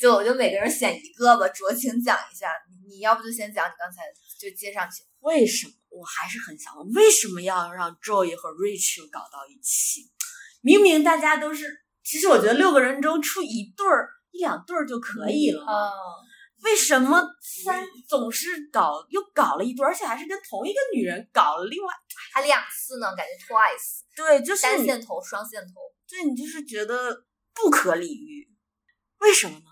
[0.00, 2.48] 就我就每个人选一个吧，酌情讲一下。
[2.70, 4.02] 你你要不就先讲你刚才
[4.38, 5.02] 就接上去。
[5.20, 5.72] 为什么？
[5.90, 10.02] 我还是很想问，为什么要让 Joey 和 Rachel 搞到一起？
[10.60, 11.66] 明明大家都是，
[12.04, 15.72] 其实我觉得六个人中出一对儿、一两对儿就可以了嘛。
[15.72, 15.90] 嗯，
[16.62, 21.92] 为什么三总是搞又搞了一对，而且还是跟同一个女人搞了另外
[22.32, 25.74] 还两次呢，感觉 twice，对，就是你单线头、双线头。
[26.08, 28.48] 对你就是觉得不可理喻，
[29.18, 29.64] 为什么呢？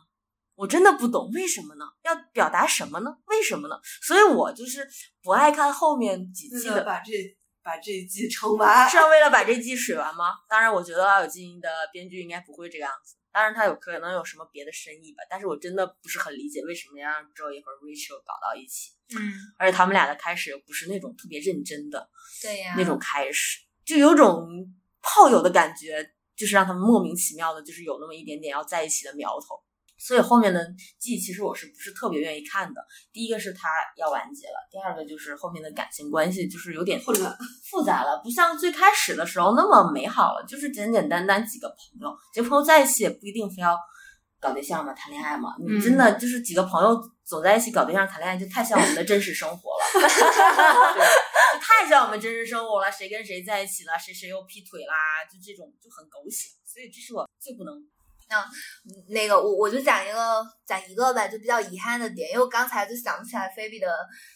[0.57, 1.85] 我真的不懂为什么呢？
[2.03, 3.17] 要表达什么呢？
[3.27, 3.77] 为什么呢？
[4.03, 4.87] 所以我就是
[5.23, 7.13] 不爱看后面几季的，把这
[7.63, 10.35] 把这一季撑完，是要为了把这季水完吗？
[10.49, 15.23] 当然，我觉得《老友记》的编剧应该不会这个样子，当然他有可能有什么别的深意吧。
[15.29, 22.09] 但是我真的不是很理解为什么要让 Joey 和 Rachel 搞到一起，嗯，而且他们俩的开始又不是那种特别认真的
[22.41, 24.49] 对呀，那种开始，就有种
[25.03, 29.63] 炮友的感觉，就是让他们莫名其妙的，就是有那么一点点要在一起的苗头。
[29.99, 30.67] 所以后面的
[30.99, 32.81] 季其实我是不是特别愿意看的？
[33.13, 37.37] 第一个是他要完结了，第二个就是后面的感情关系就是有点混乱
[37.71, 43.77] 复杂了，不像最开始的时候那么美好了，就是简简单单几个朋友，几个朋友在一起也不一定非要
[44.39, 49.85] 搞对象嘛，谈恋爱嘛，你真的就是几个朋友走在一起搞对象谈恋爱，就太像我们的真实生活了，
[50.95, 51.05] 对，
[51.55, 57.75] 就太像我们真实生活了，谁跟谁在一起了，谁谁又劈腿啦，就这种就很狗血，所以这是我最不能。
[58.29, 58.45] 那
[59.09, 63.87] 那个我我就讲一个讲一个吧，就比较遗憾的点，因为我刚才就想不起来菲比的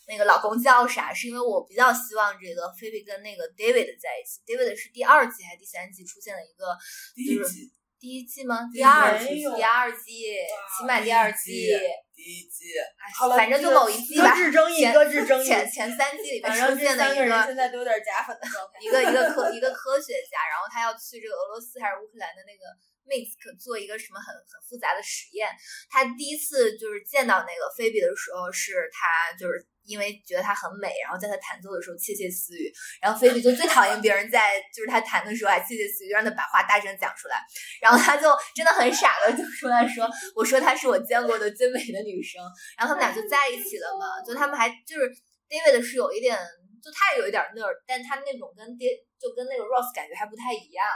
[0.07, 4.41] 那个老公叫啥，是因为我比较希望这个菲比跟那个 David 在一起。
[4.47, 6.77] David 是第二季还是第三季出现了一个
[7.15, 8.71] 第一季第一季吗？
[8.73, 9.27] 第第二季，
[9.57, 10.33] 第二季，
[10.79, 11.69] 起码第二季。
[12.17, 12.73] 第一季，
[13.17, 15.45] 好了反正就某一季吧前搁置争议。
[15.45, 18.81] 前前三季里面出现的一个现在都有点假粉的状态。
[18.81, 22.69] 一个一个科 一个科学家，然后他要去这个俄罗斯还是乌克兰的那个
[23.11, 25.51] Minsk 做一个什么很很复杂的实验。
[25.91, 32.71] 他第一次就是见到那个菲比的时候，是他就是因为觉得她很美，然后在他弹奏的时候窃窃私语。
[33.03, 37.43] 然后菲比就最讨厌别人在就是他弹的时候还窃窃私语，就让他把话大声讲出来。
[37.83, 42.41] 然后他就真的很傻的就出来说：“我说她是我见过的最美的女生。”
[42.79, 45.11] 然后他们俩就在一起了嘛，就他们还就是
[45.49, 46.39] David 是有一点，
[46.85, 48.87] 就他也有一点 nerd，但他那种跟 D
[49.19, 50.87] 就跟那个 Ross 感觉还不太一样。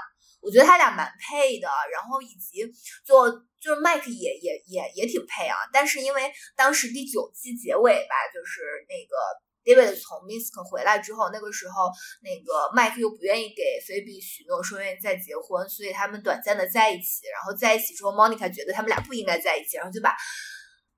[0.45, 2.71] 我觉得他俩蛮配的，然后以及
[3.03, 5.57] 就就是 Mike 也也也也挺配啊。
[5.73, 9.17] 但是因为当时第九季结尾吧，就是那个
[9.65, 11.91] David 从 Misk 回来之后，那个时候
[12.21, 17.27] 那个 Mike 又不愿意给菲比许诺说愿意再结婚，所以他们短暂的在一起。
[17.33, 20.15] 然后在一起之后，Monica 觉得他们俩不应该在一起，然后就把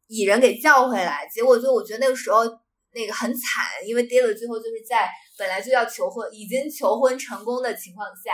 [0.09, 1.29] 蚁人给叫回来。
[1.33, 2.43] 结果就我觉得那个时候
[2.91, 8.33] 那个很惨，因为 David 最后就是在本来就要求婚，已经求婚成功的情况下。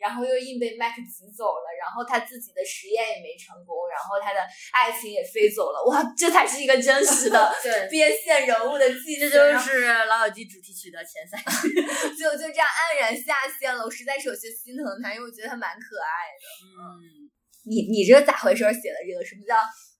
[0.00, 4.40] 然后又硬被麦克挤走了，然后他自己的实验也没成功，然后他的
[4.72, 5.84] 爱情也飞走了。
[5.84, 11.76] 哇，这才是一个真实的 对边线人物的记这，就是《老友记》主题曲的前三句。
[12.16, 13.84] 就就这样黯然下线了。
[13.84, 16.42] 我实在是有些心疼他，因为我觉得他蛮可爱的。
[16.64, 17.28] 嗯，
[17.68, 18.72] 你你这个咋回事儿？
[18.72, 19.56] 写的这个什么叫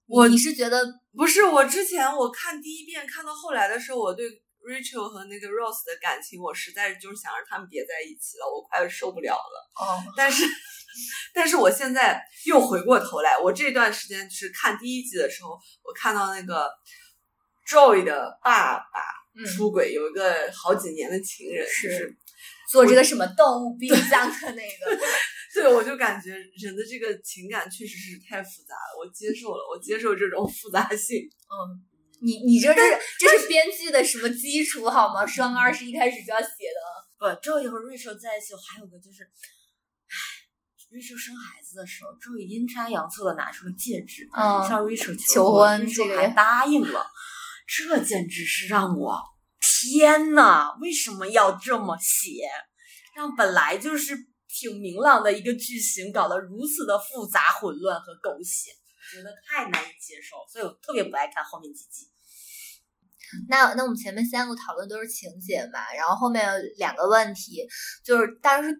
[0.06, 0.82] 我你是觉得
[1.14, 4.26] 不是我之前我看第一遍看到后来的时候，我对
[4.60, 9.70] Rachel 和那个 Rose 的感情，我实在是就是想让他们别在一起了，我快受不了了。
[9.74, 10.44] 哦但是，
[11.32, 15.50] 但是我现在又回过头来，我这段时间就是看第一季的时候，
[15.82, 16.70] 我看到那个
[17.68, 18.84] Joy 的爸爸
[19.36, 22.16] 嗯出轨，有一个好几年的情人，是就是
[22.70, 24.98] 做这个什么动物冰箱的那个？
[25.52, 31.28] 对，我就感觉人的这个情感确实是太复杂了，我接受了，我接受这种复杂性。
[31.48, 31.89] 嗯。
[32.22, 32.80] 你你这是
[33.18, 35.26] 这是编剧的什么基础好吗？
[35.26, 36.80] 双二是一开始就要写的。
[37.18, 40.16] 不，Joey 和 Rachel 在一起，还有个就是，唉
[40.90, 47.06] ，Rachel 生孩子的时候，Joey 阴差阳错的拿出了戒指，嗯向 Rachel 求婚，Rachel 还答应了，
[47.66, 49.20] 这简直是让我
[49.82, 50.76] 天呐！
[50.80, 52.48] 为什么要这么写？
[53.16, 54.16] 让本来就是
[54.48, 62.09] 挺明朗的一个剧情搞得如此的复杂、混乱和狗血，我觉得太难以接受，所以我特别不爱看后面几集。
[63.48, 67.66] 那那我们前面三个讨论都是情节嘛，然后后面两个问题，
[68.04, 68.70] 就是当时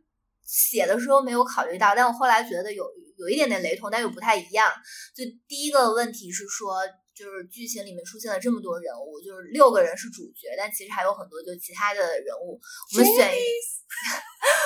[0.45, 2.85] 写的时候没有考虑到，但我后来觉得有
[3.19, 4.71] 有一点点雷同，但又不太一样。
[5.15, 6.81] 就第一个问题是说，
[7.15, 12.59] 就是剧情里面出现了这么多人物，就是六个人是主角，但其实还有很多就其他的人物，
[12.97, 13.39] 我们选一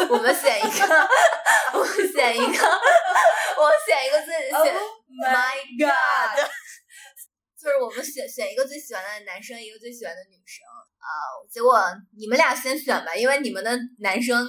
[0.08, 1.08] 个，我们选一个，
[1.74, 2.66] 我们选一个，
[3.56, 4.74] 我选一个自己选。
[5.14, 6.40] My God！
[7.64, 10.60] 就是我们选选一个最喜欢的男生，一个最喜欢的女生
[11.00, 11.08] 啊、
[11.50, 11.80] 结果
[12.14, 14.46] 你们俩先选吧，因为你们的男生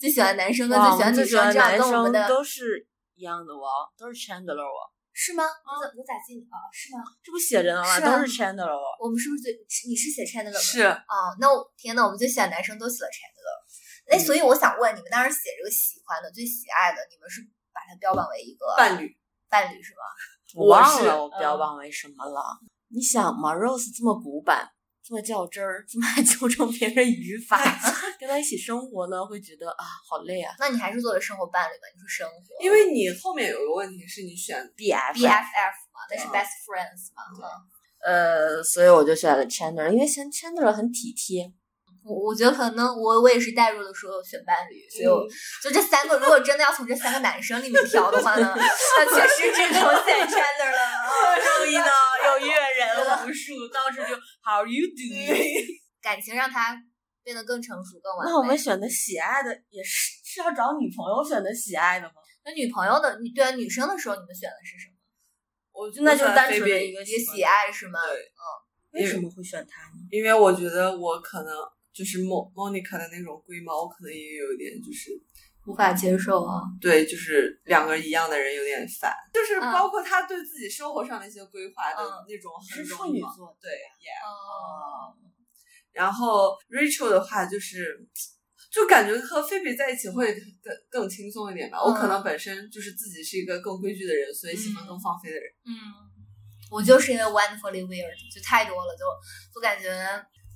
[0.00, 5.44] 最喜欢男生跟最喜欢女生，这样跟我们的都是一样的哦，都是 Chandler 哦，是吗？
[5.44, 6.58] 我咋我咋记你啊？
[6.72, 7.04] 是吗？
[7.22, 8.00] 这不写着呢吗？
[8.02, 8.82] 都是 Chandler 哦。
[8.98, 9.54] 我们是不是最
[9.86, 10.58] 你是写 Chandler 吗？
[10.58, 14.10] 是啊，那我天呐，我们最喜欢男生都写了 Chandler。
[14.10, 17.42] 哎，所以我想问，你们当时写这个喜欢的、最喜爱的，你们是
[17.72, 19.16] 把它标榜为一个伴侣，
[19.48, 20.02] 伴侣是吗？
[20.56, 22.42] 我忘是了我标榜为什么了。
[22.88, 24.68] 你想嘛，Rose 这么古板，
[25.02, 27.58] 这么较真儿，这么爱纠正别人语法，
[28.18, 30.54] 跟他一起生活呢，会觉得啊，好累啊。
[30.58, 31.86] 那你还是做了生活伴侣吧？
[31.94, 37.22] 你说生活，因为你后面有个问题是你选 BF BFF 嘛，那是嗯 best friends 嘛。
[37.36, 41.52] 嗯呃，所以我就选了 Chandler，因为 Chan- Chandler 很体贴。
[42.06, 45.26] 我我觉得可能我我也是代入的时候选伴侣，所以我、
[45.60, 51.36] 就这三个，如果真的要从这三个男生里面挑的话呢，那确实只能选 Chandler 了。
[51.42, 51.90] 终于呢，
[52.26, 54.14] 有阅人无数，当时就
[54.46, 55.82] How you doing？
[56.00, 56.80] 感情让他
[57.24, 58.30] 变得更成熟、更完美。
[58.30, 62.14] 那我们选的喜爱的也是是要找女朋友选的喜爱的吗？
[62.44, 64.94] 那女朋友的，你对啊，女生的时候你们选的是什么？
[65.72, 67.98] 我就那就单纯的的一个一个喜爱是吗？
[68.12, 68.46] 对嗯
[68.92, 70.06] 为什么会选他呢？
[70.10, 71.52] 因为我觉得我可能
[71.96, 75.10] 就是莫 Monica 的那种龟毛，我可能也有一点就是
[75.66, 76.60] 无法接受啊。
[76.78, 83.70] 对，就是两个一样的人有点烦，就是嗯包括他对自己生活上的一些规划的嗯那种很是容易嘛处女座，对
[84.04, 84.20] ，yeah。
[84.28, 85.16] 哦，
[85.92, 88.06] 然后 Rachel 的话就是，
[88.70, 91.82] 就感觉和菲比在一起会更更轻松一点吧。
[91.82, 95.50] 我可能本身就是自己是一个更规矩的人，所以喜欢更放飞的人。
[95.64, 95.72] 嗯，
[96.70, 99.04] 我就是因为 wonderfully weird，就太多了，就
[99.54, 99.88] 就感觉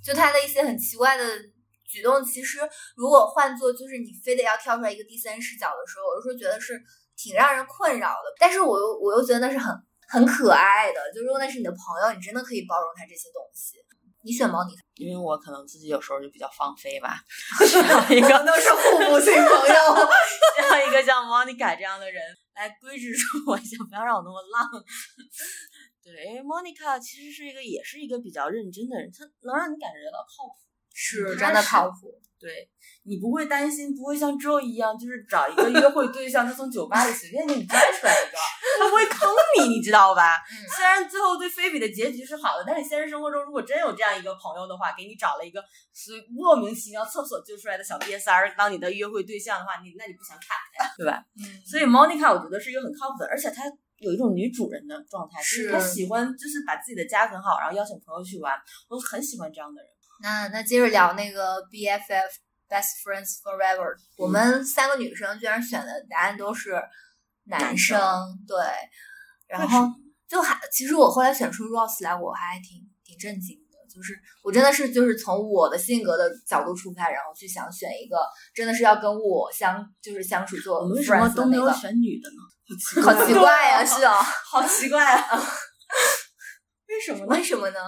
[0.04, 1.24] 就他的一些很奇怪的
[1.84, 2.58] 举动，其实
[2.96, 6.80] 如果换做就是你非得要跳出来一个第三视角的时候，我就说觉得是
[7.16, 8.34] 挺让人困扰的。
[8.38, 9.74] 但是我又我又觉得那是很
[10.08, 13.76] 很可爱的，就如果那是你的朋友，你真的可以包容他这些东西。
[14.22, 17.16] 你选猫，你因为我可能自己有时候就比较放飞吧，
[17.64, 20.08] 需要一个都是互补性朋友。
[20.60, 22.22] 需要一个像 Monica 这样的人
[22.54, 24.68] 来规制住我一下，不要让我那么浪。
[26.10, 30.54] 对，因为 Monica 其实是一个，也是一个比较认真的人，她能让你感觉到靠谱。
[30.92, 32.20] 是真的靠谱。
[32.40, 32.70] 对
[33.02, 38.38] 你不会担心，不会像 Joe 一样，就是找一个约会对象，他从酒吧里随便给你拽出来一个，
[38.80, 39.28] 他不会坑
[39.60, 40.36] 你，你知道吧？
[40.50, 51.22] 嗯虽然最后对菲比的结局是好的，但是现实生活中如果真有这样一个朋友的话，给你找了一个随莫名其妙厕所救出来的小瘪三儿当你的约会对象的话，你那你不想砍他呀，对吧？
[51.38, 53.64] 嗯，所以 Monica 我觉得是一个很靠谱的，而且她
[54.00, 55.70] 有一种女主人的状态，就是是。
[55.70, 58.52] 她喜欢就是把自己的家很好，然后邀请朋友去玩，
[58.88, 59.90] 我很喜欢这样的人。
[60.22, 62.30] 那那接着聊那个 BFF
[62.68, 66.80] Best Friends Forever，、我们三个女生居然选的答案都是
[67.44, 67.98] 男生，
[68.46, 68.56] 对，
[69.46, 69.88] 然后
[70.28, 78.18] 就还其实我后来选出 Ross 来，我还挺挺震惊的，就是我真的是就是从我的性格的角度出发，然后去想选一个
[78.54, 82.36] 真的是要跟我相就是相处做我们为什么都没有，选女的呢？
[83.02, 85.38] 好奇怪呀、是哦，好奇怪啊！
[86.88, 87.26] 为什么呢？
[87.28, 87.78] 为什么呢？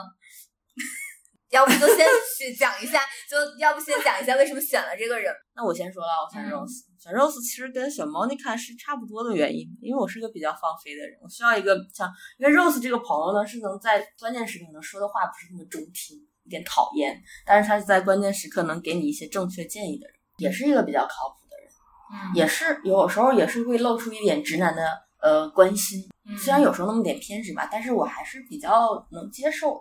[1.50, 2.06] 要不就先
[2.38, 5.32] 去讲一下，就要不先讲一下为什么选了这个人。
[5.54, 21.41] 那我先说了，我选嗯 Rose，、选 Rose 其实跟选 Monica 是差不多的原因，因为我是个比较放飞的人，我需要一个像，因为 Rose 这个朋友呢是能在关键时刻能说的话不是那么中听，有点讨厌，但是他是在关键时刻能给你一些正确建议的人，也是一个比较靠谱
[22.12, 24.86] 嗯也是有时候也是会露出一点直男的
[25.20, 29.80] 呃关心，嗯虽然有时候那么点偏执吧，但是我还是比较能接受的。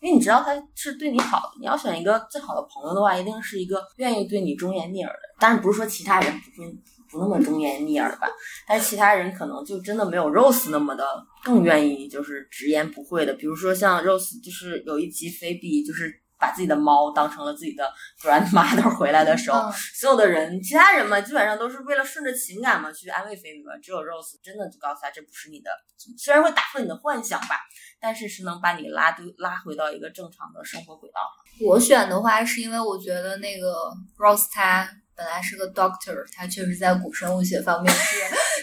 [0.00, 5.20] 因为你知道他是对你好的，你要选一个最好的朋友的话，一定是一个愿意对你忠言逆耳的。
[5.40, 6.72] 当然不是说其他人不会
[7.10, 8.28] 不那么忠言逆耳吧，
[8.66, 11.04] 但是其他人可能就真的没有 Rose 那么的
[11.42, 13.34] 更愿意就是直言不讳的。
[13.34, 17.88] 比如说像 Rose，就是有一集菲比就是把自己的猫当成了自己的
[18.20, 23.70] grandmother 回来的时候，嗯所有的人，其他人嘛，基本上都是为了顺着情感嘛去安慰菲比嘛。
[23.80, 25.70] 只有 Rose 真的就告诉他，这不是你的，
[26.18, 27.60] 虽然会打破你的幻想吧，
[28.00, 31.68] 但是是能把你拉对拉回到一个正常的生活轨道上。
[31.68, 33.72] 我选的话是因为我觉得那个
[34.18, 38.16] Rose 他本来是个 doctor，他确实在古生物学方面是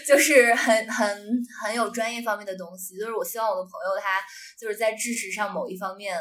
[0.06, 2.98] 就是很很很有专业方面的东西。
[2.98, 4.20] 就是我希望我的朋友他
[4.60, 6.18] 就是在知识上某一方面，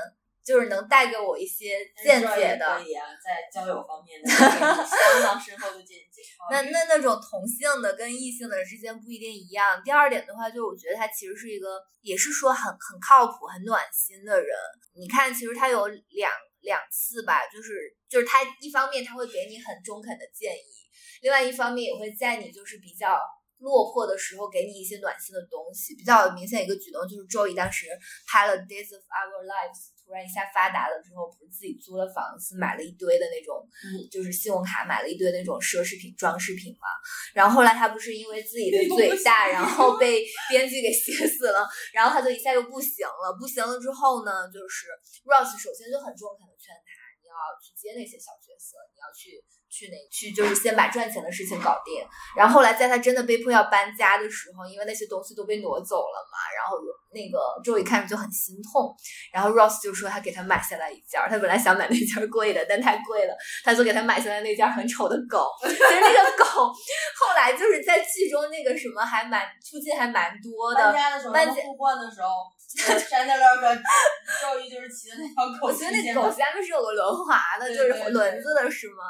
[0.50, 2.80] 就是能带给我一些见解的。
[2.80, 6.24] 可以啊，在交友方面的相当深厚的见解。
[6.50, 9.80] 那那那种同性的跟异性的之间不一定一样。
[9.86, 14.50] 第二点的话，就是我觉得他其实是一个，也是说很很靠谱、很暖心的人。
[14.96, 16.32] 你看，其实他有两
[16.62, 20.90] 两次吧，就是就是他一方面他会给你很中肯的建议，
[21.22, 23.20] 另外一方面也会在你就是比较。
[23.60, 25.94] 落魄的时候，给你一些暖心的东西。
[25.94, 27.88] 比较明显一个举动就是 Joey 当时
[28.26, 36.90] 拍了《Days of Our Lives》，突然一下发达了之后，不是自己租了房子，买了一堆的那种，嗯就是信用卡买了一堆那种奢侈品、装饰品嘛。
[37.38, 41.62] 然后后来他不是因为自己的嘴大，然后被编剧给写死了，
[41.94, 43.38] 然后他就一下就不行了。
[43.38, 44.90] 不行了之后呢，就是
[45.30, 46.90] Ross 首先就很中肯的劝他，
[47.22, 49.38] 你要去接那些小角色，你要去
[49.70, 52.04] 去哪去就是先把赚钱的事情搞定。
[52.36, 56.78] 然后后来在他真的被迫要搬家的时候，因为那些东西都被挪走了嘛，然后
[57.14, 58.94] 那个周一看着就很心痛。
[59.32, 65.48] 然后 Ross 就说他给他买下来一件儿，他本来想买那件儿贵的，但太贵了，他就给他买下来那件儿很丑的狗。
[65.62, 70.94] 其实那个狗后来就是在剧中那个什么还蛮出镜还蛮多的搬。
[70.94, 72.30] 家的时候，搬家的时候，
[73.10, 79.04] 山德勒和周瑜就是骑的那条狗我觉得那狗下面是有个轮滑的，对就是轮子的是吗？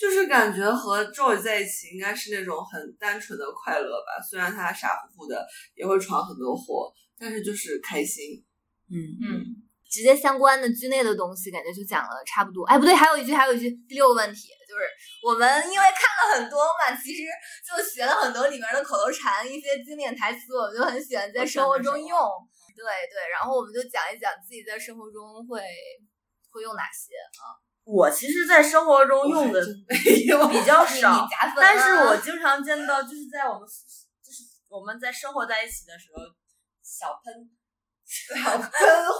[0.00, 8.42] 就是感觉和 Joy 在一起应该是那种很单纯的快乐吧，虽然他傻乎乎的，也会闯很多祸，但是就是开心。
[8.88, 9.44] 嗯嗯，
[9.90, 12.64] 直接相关的剧内的东西，感觉就讲了差不多。
[12.64, 14.82] 哎，不对，还有一句，还有一句，第六个问题就是
[15.22, 17.22] 我们因为看了很多嘛，其实
[17.60, 22.18] 就学了很多里面的口头禅，一些经典台词，我们就很喜欢在生活中用。
[22.74, 22.82] 对
[23.12, 25.60] 对，然后我们就讲一讲自己在生活中会
[26.50, 27.68] 会用哪些啊？
[27.90, 30.26] 我其实，在生活中用的 比
[30.64, 31.26] 较少
[31.56, 33.66] 但是我经常见到，就是在我们
[34.24, 36.22] 就是我们在生活在一起的时候，
[36.82, 37.50] 小喷。
[38.12, 38.68] 小喷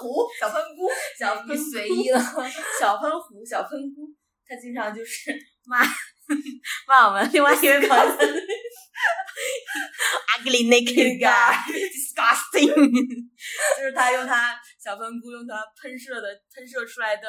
[0.00, 2.20] 壶、小喷菇、小喷你随意了。
[2.80, 4.10] 小喷壶、小喷菇，
[4.44, 5.30] 他经常就是
[5.64, 5.78] 骂
[6.88, 8.04] 骂我们另外一位朋友
[10.34, 11.54] ，ugly naked guy,
[11.94, 12.66] disgusting，
[13.78, 17.22] 就是他用他小喷菇用他喷射的喷射出来的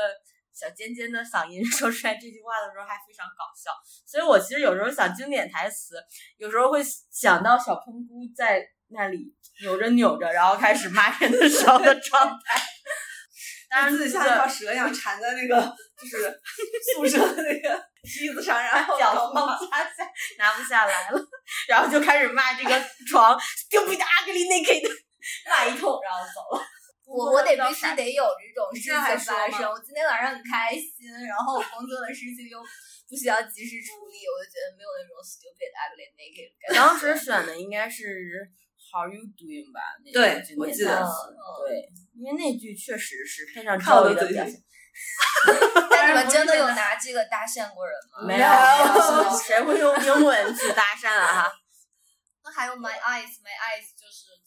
[0.53, 3.71] 小尖尖的嗓音 说出来这句话的时候，还非常搞笑。
[4.05, 5.95] 所以我其实有时候想经典台词，
[6.37, 6.81] 有时候会
[7.11, 12.61] 想到小喷菇在那里扭着扭着，然后开始骂人的时候的状态。
[13.69, 16.41] 当然，自己像一条蛇一样缠在那个就是
[16.93, 21.19] 宿舍的那个梯子上，然后脚搞嘛放不下下，拿不下来了，
[21.69, 24.91] 然后就开始骂这个床 stupid ugly naked，
[25.49, 26.65] 骂一通，然后走了。
[27.12, 29.68] 我我得必须得有这种事情发生。
[29.70, 32.55] 我今天晚上很开心，然后我工作的事情又
[33.09, 36.80] 不需要及时处理，我就觉得没有那种 stupid ugly naked 感觉。
[36.80, 38.39] 当时选的应该是
[38.91, 39.80] How you doing 吧？
[40.03, 41.03] 那对个经典我记得
[41.68, 41.84] 对，
[42.16, 44.55] 因为那句确实是配上看我的嘴赵薇的表现。
[45.89, 48.28] 但你们真的有拿这个搭讪过人吗？
[48.28, 51.43] 没有，谁会用英文去搭讪啊？
[51.43, 51.51] 哈。
[52.43, 54.00] 那还有 my eyes my eyes，就是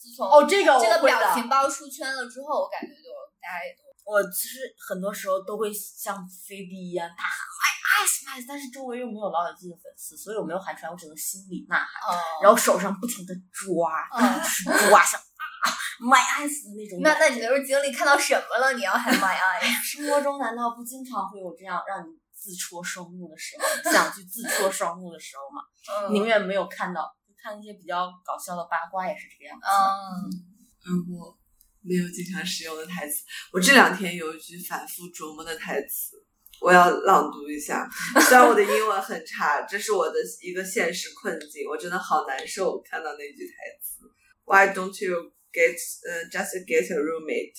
[0.04, 3.08] 自从哦，这个我这个表情包出圈了之后，我感觉就
[3.40, 15.64] 大家也都我其实很多时候都会像菲比一样大喊 “my eyes my eyes”，但是周围又没有老友记的粉丝，所以我没有喊出来，我只能心里呐喊，哦然后手上不停的抓，嗯是抓像啊
[16.04, 17.00] “my eyes” 的那种。
[17.00, 18.74] 那那你都是经历看到什么了？
[18.74, 19.72] 你要喊 my eyes？
[19.82, 25.64] 生活中难道不经常会有这样让你自戳双目的时候，想去自戳双目的时候吗？
[26.04, 27.10] 嗯宁愿没有看到，
[27.44, 29.66] 看一些比较搞笑的八卦也是这个样子。
[29.68, 31.36] 嗯，嗯，我
[31.82, 33.22] 没有经常使用的台词。
[33.52, 36.16] 我这两天有一句反复琢磨的台词，
[36.62, 37.86] 我要朗读一下。
[38.26, 42.80] 虽然我的英文很差，这是我的一个现实困境，我真的好难受。
[42.80, 44.08] 看到那句台词
[44.46, 45.76] ，Why don't you get
[46.08, 47.52] 呃、just get a roommate？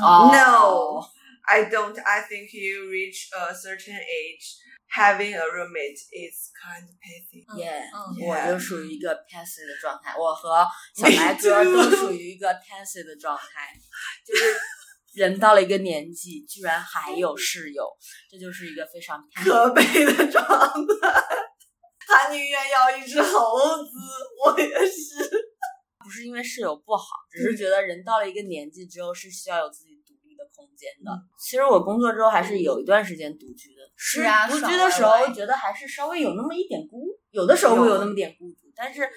[0.00, 1.04] 哦 No,
[1.42, 2.00] I don't.
[2.02, 4.56] I think you reach a certain age,
[4.90, 7.58] having a roommate is kind of pathetic.
[7.58, 13.72] 耶、嗯我就属于一个 passive 的状态，我和小白哥都属于一个 passive 的状态，
[14.26, 14.56] 就是
[15.14, 17.84] 人到了一个年纪，居然还有室友，
[18.30, 21.24] 这就是一个非常 passive 可悲的状态。
[22.06, 23.90] 他宁愿要一只猴子，
[24.44, 25.48] 我也是。
[26.02, 29.87] 不是因为室友不好，只是觉得人到了一个年纪之后是需要有自己
[30.68, 31.10] 空间的。
[31.40, 39.08] 其实我工作之后还是有一段时间独居的，是啊独居的时候觉得还是稍微有那么一点孤，有的时候会有那么点孤独，但是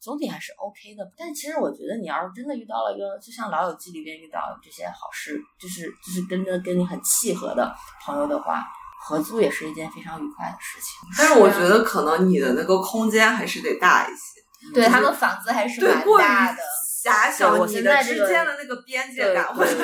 [0.00, 1.08] 总体还是 OK 的。
[1.16, 7.72] 但其实我觉得你要是真的遇到了一个，就像《老友记》里边遇到这些好事，就是就是跟着跟你很契合的
[8.04, 8.64] 朋友的话，
[9.04, 11.08] 合租也是一件非常愉快的事情。
[11.16, 16.62] 但是我觉得可能你的那个空间还是得大一些，对他们房子还是蛮大的。
[17.06, 19.78] 狭小，我你的现在这个之间的那个边界感会很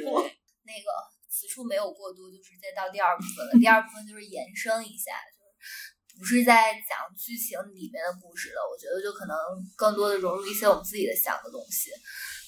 [0.00, 0.22] 弱。
[0.66, 0.88] 那个
[1.28, 3.52] 此处没有过渡，就是再到第二部分了。
[3.60, 8.60] 第二部分就是延伸一下，就是不是在讲剧情里面的故事了。
[8.64, 9.36] 我觉得就可能
[9.76, 11.90] 更多的融入一些我们自己的想的东西。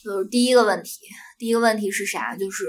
[0.03, 1.01] 就是第一个问题，
[1.37, 2.35] 第一个问题是啥？
[2.35, 2.64] 就是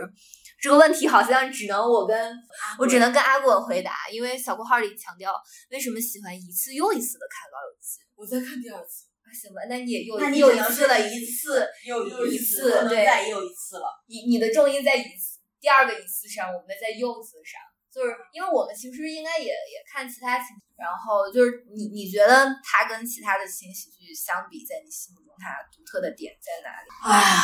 [0.59, 2.35] 这个问题好像只能我跟
[2.77, 5.31] 我只能跟阿滚回答，因为小括号里强调
[5.69, 7.99] 为什么喜欢一次又一次的看《老友记》。
[8.15, 13.87] 我在看第二次，啊行吧，那你也又那你又一只能是次了一次，又又一次，次可能对再又一次了。
[14.07, 17.59] 你你的重音在一次，第二个一次上，我们在又次上，
[17.93, 20.47] 就是因为我们其实应该也也看其他情，
[20.77, 26.87] 然后就是你你觉得它跟其他的轻喜剧相比，在你心目中它独特的点在哪里？
[27.03, 27.41] 唉，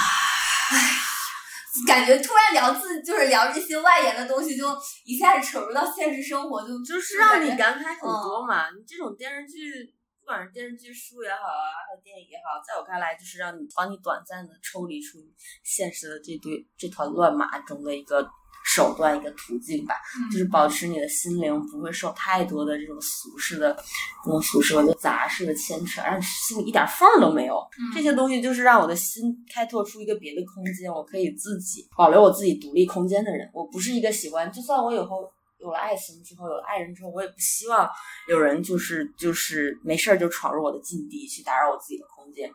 [1.88, 8.70] 感觉突然聊自就是聊这些外延的东西，就一下子扯入到现实生活，就就是让你感感慨很多嘛。
[8.70, 9.92] 你这种电视剧，
[10.24, 15.20] 不管是电视剧、书也好啊，还有电影也好，在我看来，就是让你帮你短暂的抽离出
[15.66, 18.26] 现实的这堆这团乱麻中的一个
[18.64, 19.96] 手段、一个途径吧。
[20.32, 23.76] 就是保持你的心灵不会受太多的这种俗世的、
[24.24, 27.62] 这种俗世的杂事的牵扯，让你心里一点缝儿都没有。
[27.94, 33.50] 这些东西就是让我的心开拓出一个别的空间，我可以自己保留我自己独立空间的人。
[33.54, 35.30] 我不是一个喜欢，就算我以后
[35.64, 37.90] 有了爱情之后，有了爱人之后，我也不希望
[38.28, 42.52] 有人就是就是没事儿就闯入我的禁地去打扰我自己的空间。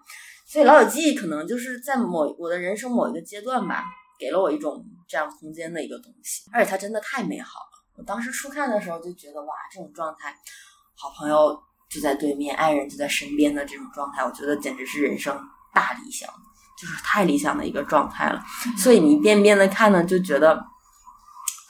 [0.46, 3.82] 所以《老友记》可能就是在某我的人生某一个阶段吧，
[4.20, 7.84] 给了我一种这样空间的一个东西，而且它真的太美好了。
[7.96, 10.36] 我当时初看的时候就觉得哇，这种状态，
[10.94, 11.58] 好朋友
[11.90, 15.34] 就在对面，爱人就在身边的这种状态，我觉得简直是人生
[15.74, 16.28] 大理想，
[16.78, 18.42] 就是太理想的一个状态了。
[18.76, 20.62] 所以你一遍遍的看呢，就觉得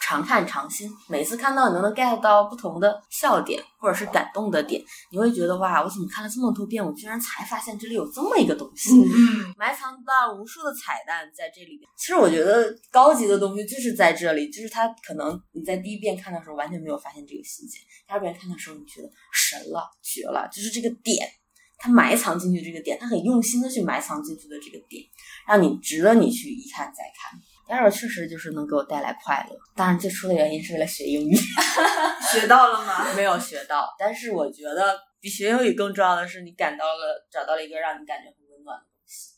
[0.08, 0.90] 常看常新。
[1.06, 4.82] 每次看到你都能 get 到不同的笑点或者是感动的点，
[5.12, 8.90] 你会觉得哇，我怎么看了这么多遍，我居然才发现这里有这么一个东西。
[8.90, 11.86] 嗯， 埋藏到无数的彩蛋在这里边。
[11.94, 21.28] 其实我觉得高级的东西就是在这里，就是它可能你在第一遍看的时候完全没有发现这个细节，第二遍看的时候你觉得神了、绝了，就是这个点，
[21.76, 25.04] 它埋藏进去这个点，它很用心的去埋藏进去的这个点，
[25.46, 27.38] 让你值得你去一看再看。
[27.68, 31.36] 第二个确实就是能给我带来快乐，当然最初的原因是为了学英语，
[32.32, 33.12] 学到了吗？
[33.14, 39.34] 没有学到，但是我觉得比学英语更重要的是，你感到了找到了一个让你感觉很温暖的东西。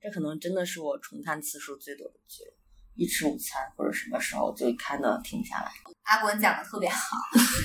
[0.00, 2.54] 这可能真的是我重看次数最多的剧了。
[2.94, 5.72] 一吃午餐或者什么时候就看的停下来。
[6.02, 7.16] 阿滚讲的特别好，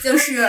[0.03, 0.41] 就是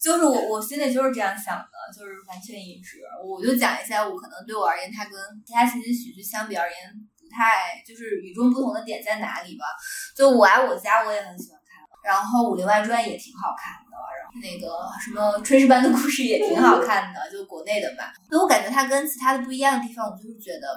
[0.00, 2.98] 就是我我心里就是这样想的，就是完全一致。
[3.24, 5.12] 我就讲一下，我可能对我而言，它跟
[5.46, 6.76] 其他情景喜剧相比而言，
[7.26, 9.64] 不太就是与众不同的点在哪里吧。
[10.14, 14.68] 就我爱我家，我也很喜欢看，然后《武林外传》也挺好看的，然后那个
[15.02, 18.12] 什么《炊事班的故事》也挺好看的， 就国内的吧。
[18.30, 20.68] 所以我感觉它跟其他的不一样的地方，我就是觉得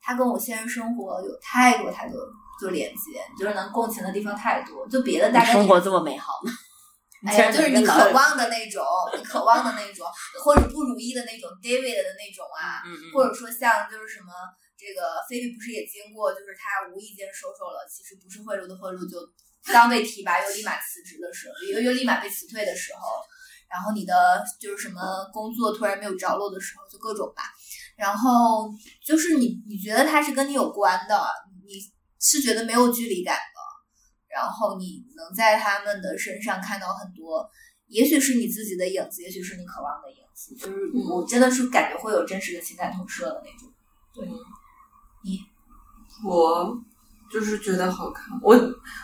[0.00, 2.18] 它跟我现实生活有太多太多
[2.60, 4.86] 就连接，就是能共情的地方太多。
[4.88, 6.50] 就别的大概生活这么美好吗？
[7.24, 8.82] 哎呀，就是你渴望的那种，
[9.16, 10.04] 你渴望的那种，
[10.42, 14.32] 或者不如意的那种，David 的那种啊，嗯嗯或者说像就是什么
[14.82, 19.16] 这个菲比不是也经过，就是他无意间收受了其实不是贿赂的贿赂，就
[19.72, 23.22] 刚被提拔又立马辞职的时候，又又立马被辞退的时候，
[23.70, 25.00] 然后你的就是什么
[25.32, 27.44] 工作突然没有着落的时候，就各种吧。
[27.94, 28.68] 然后
[29.04, 31.22] 就是你你觉得他是跟你有关的，
[31.64, 31.78] 你
[32.18, 33.60] 是觉得没有距离感的，
[34.28, 37.48] 然后你能在他们的身上看到很多，
[37.86, 43.72] 也许是你自己的影子，也许是你渴望的影子，就是我真的是感觉会有真实的情感投射的那种。
[44.14, 44.26] 对，
[46.24, 46.76] 我
[47.30, 48.56] 就是觉得好看，我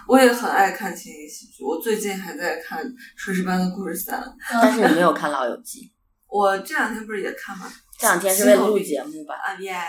[0.07, 2.85] 我也很爱看情景喜剧，我最近还在看
[3.19, 5.81] 《炊事班的故事三》，但是你没有看《老友记》，
[6.29, 7.71] 我这两天不是也看吗？
[7.99, 9.35] 这两天是为了录节目吧？
[9.35, 9.81] 啊耶！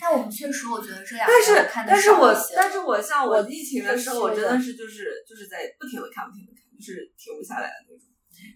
[0.00, 8.08] 但我们确实，我觉得这两但是看但是我但是我像我疫情的时候，我我真的是就是就是在不停的看不停的看，就是停不下来的那种。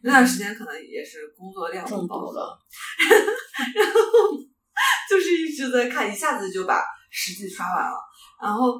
[0.02, 2.58] 那段时间可能也是工作量中饱和毒了，
[3.76, 4.00] 然后
[5.08, 7.96] 就是一直在看，一下子就把十季刷完了。
[8.40, 8.78] 然后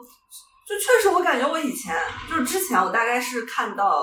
[0.67, 1.97] 就确实，我感觉我以前
[2.29, 4.03] 就是之前我大概是看到，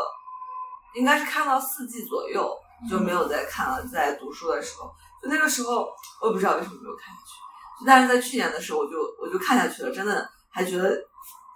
[0.95, 2.51] 应该是看到四季左右
[2.89, 3.85] 就没有再看了。
[3.85, 4.87] 在读书的时候，
[5.21, 5.87] 就那个时候
[6.21, 10.97] 我也不知道为什么没有看下去，但是在去年的时候我就我就看下去了，真的还觉得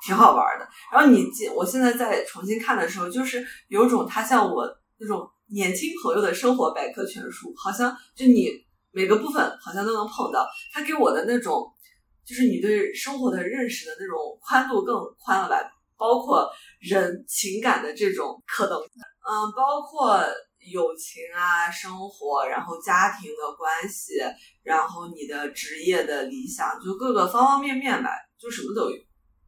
[0.06, 0.68] 挺好玩的。
[0.92, 4.68] 然后你记，我现在在重新看的时候，就是有种它像我
[5.00, 8.52] 那种年轻朋友的生活百科全书，好像就你
[8.92, 11.74] 每个部分好像都能碰到，它给我的那种。
[12.28, 15.56] 就是你对生活的认识的那种宽度更宽了吧，
[15.98, 16.48] 包括
[16.82, 20.20] 人情感的这种可能，嗯，包括
[20.72, 24.20] 友情啊、生活，然后家庭的关系，
[24.62, 28.98] 然后你的职业的理想，就各个方方面面吧，就什么都有。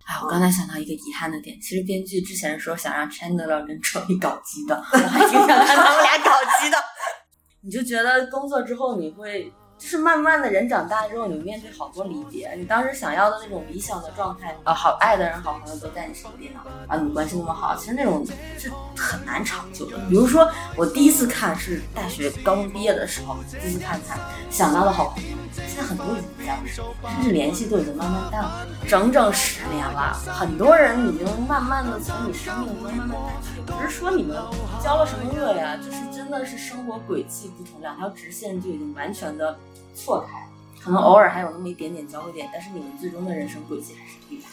[0.08, 6.78] 哎，我刚才想到一个遗憾的点，其实编剧之前说想让 Chandler 跟 Joey 搞基的，我还挺想看他们俩搞基的。
[7.62, 18.28] 你就觉得工作之后你会，就是慢慢的人长大之后，你面对好多离别，你当时想要的那种理想的状态，啊，好爱的人、好朋友都在你身边啊，啊，你们关系那么好，其实那种
[18.58, 19.98] 是很难长久的。
[20.10, 24.18] 比如说我第一次看是大学刚毕业的时候，第一次看他
[24.52, 34.38] 想到的好朋友，现在很多已经不在我身边，甚至联系都已经慢慢淡了，整整十年了，很多人已经慢慢的从你生命中慢慢淡去，不是说你们
[34.84, 39.58] 交了什么恶呀，就是真的是生活轨迹不同，两条直线就已经完全的
[39.96, 40.48] 错开，
[40.84, 44.50] 可能偶尔还有那么一点点交汇点，但是你们最终的人生轨迹还是不一样。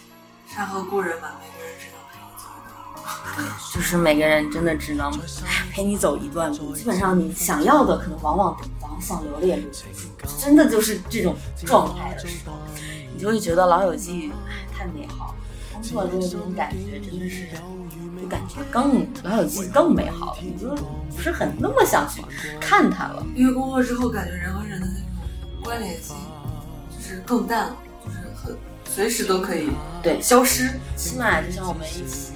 [0.47, 3.47] 山河故人吧，每个人知道陪你走一段。
[3.73, 5.13] 就是每个人真的只能
[5.71, 10.09] 陪你走一段路，基本上你想要的可能往往得不到，想留的也留不住，
[10.39, 12.53] 真的就是这种状态的时候，
[13.15, 14.31] 你就会觉得《老友记》
[14.73, 15.35] 太美好了，
[15.73, 17.49] 工作中的这种感觉真的是。
[18.19, 20.75] 就感觉更《老友记》更美好了，你就
[21.15, 22.23] 不是很那么想去
[22.59, 23.25] 看它了。
[23.35, 24.76] 因为工作之后，感觉人和人
[25.67, 26.15] 关联性
[26.97, 29.69] 就是更淡了，就是很随时都可以
[30.01, 30.71] 对消失。
[30.95, 32.35] 起码就像我们一起，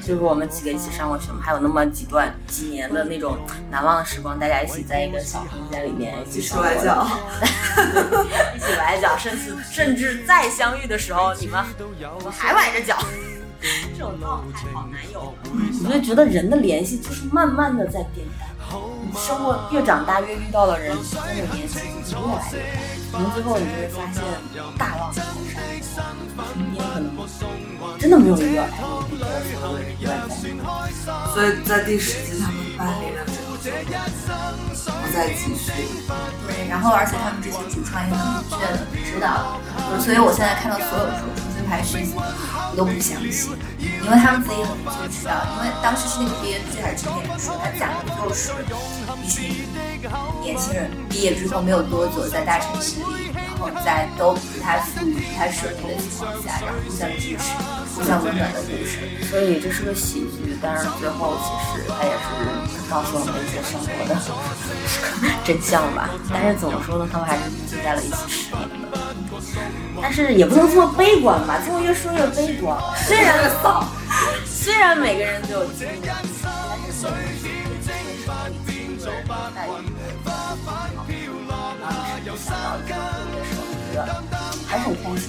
[0.00, 3.36] 就是我们几个一起上过学嘛，还有那么几段几年的那种
[3.68, 7.04] 难忘的时光，大家一起在一个小房间里面 一起崴脚，
[8.54, 11.64] 一起崴脚，甚至甚至再相遇的时候，你们
[11.98, 12.96] 你们还崴着脚，
[13.60, 15.34] 这种状态好难有。
[15.84, 18.47] 我就觉得人的联系就是慢慢的在变淡，
[19.02, 22.16] 你生活越长大越遇到的人，之间的联系就
[22.50, 23.18] 是越来越大。
[23.18, 24.22] 可能最后你就会发现
[24.76, 25.22] 大浪淘
[25.82, 26.02] 沙，
[26.36, 27.16] 身边可能
[27.98, 30.08] 真的没有一个哎，我觉得所有的人都在。
[31.32, 33.70] 所以在第十集他们搬离了之后就
[34.92, 35.72] 不再继续。
[36.46, 38.76] 对，然后而且他们之前主创也很明确的
[39.08, 39.58] 知道，
[39.98, 48.52] 所以我现在看到所有说重新拍续集，我都不相信，因为他们自己很明确知道，因为当时是那个编剧还是制片人说，他讲的就是
[49.22, 49.68] 一群
[50.40, 57.52] 年轻人毕业之后没有多久，在大城市里，然后在都不太富裕、不太顺利的情况下，然后互相支持、
[57.94, 59.04] 互相温暖的故事。
[59.28, 62.26] 所以这是个喜剧，但是最后其实他也是
[62.88, 64.16] 告诉我们一些生活的
[65.44, 66.08] 真相吧。
[66.32, 68.98] 但是怎么说呢，他们还是聚在了一起十年的。
[70.00, 72.78] 但是也不能这么悲观吧，这么越说越悲观。
[72.96, 73.86] 虽然丧，
[74.44, 76.28] 虽然每个人都有经历的故
[76.92, 80.00] 事，但是每个人都会说你经历的人带给你的
[80.64, 81.06] 好，
[81.84, 83.00] 让你想到这个
[83.32, 83.60] 的时候，
[83.92, 84.06] 觉得
[84.66, 85.26] 还是很开心。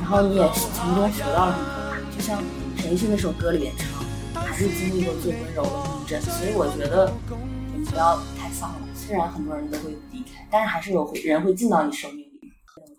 [0.00, 2.42] 然后你也是从中学到了很多，就像
[2.76, 6.20] 陈奕迅那首歌里面唱，还是经历过最温柔的共振。
[6.22, 7.36] 所以我觉得我
[7.76, 12.25] 们不要太丧了，虽然很多人都会离开，但是还是有人会进到你生命。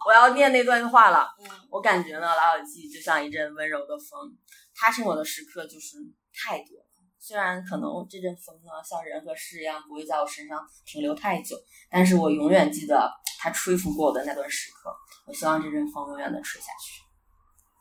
[0.05, 1.29] 我要念那段话了。
[1.69, 4.35] 我感觉呢，《老友记》就像一阵温柔的风，
[4.75, 5.97] 它是我的时刻就是
[6.33, 6.85] 太多了。
[7.19, 11.55] 虽然可能这阵风呢，像人和事一样不会在我身上停留太久，
[11.89, 14.95] 但是我永远记得它吹拂过我的那段时刻。
[15.25, 17.01] 我希望这阵风永远的吹下去。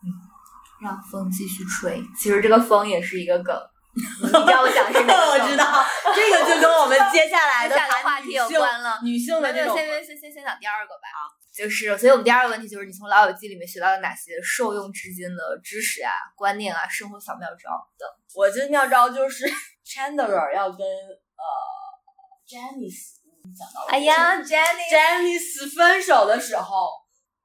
[0.03, 0.11] 嗯
[0.79, 2.03] 让风继续吹。
[2.15, 3.57] 其实这个风也是一个梗，
[4.21, 5.17] 你知道我讲的是哪个梗？
[5.33, 5.65] 我知道，
[6.15, 11.09] 这个就跟我们接下来的 话题有关了女性的这种先先先先先讲第二个吧。
[11.17, 18.07] 啊，就是，所以我们第二个问题就是，你从《老友记》里面学到了哪些受用至今的知识啊、观念啊、生活小妙招等？
[18.35, 19.47] 我这妙招就是
[19.83, 21.45] Chandler 要跟呃
[22.47, 23.17] Janice
[23.57, 26.91] 讲到了，哎呀，Jenny，Janice 分手的时候，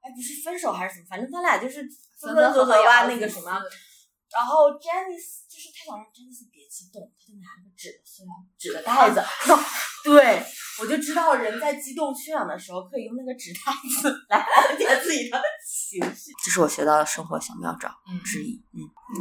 [0.02, 1.80] 哎，不是分手还是怎么，反正他俩就是
[2.20, 3.50] 分分合合吧，那个什么。
[4.30, 9.22] 然后 Janice 就是他想让 Janice 别激动，他就拿了个纸的塑料纸的袋子。
[10.04, 10.44] 对，
[10.80, 16.30] 我就知道人在激动缺氧的时候，可以用那个纸袋子来缓解自己的情绪。
[16.44, 17.88] 这是我学到的生活小妙招
[18.24, 18.62] 之一。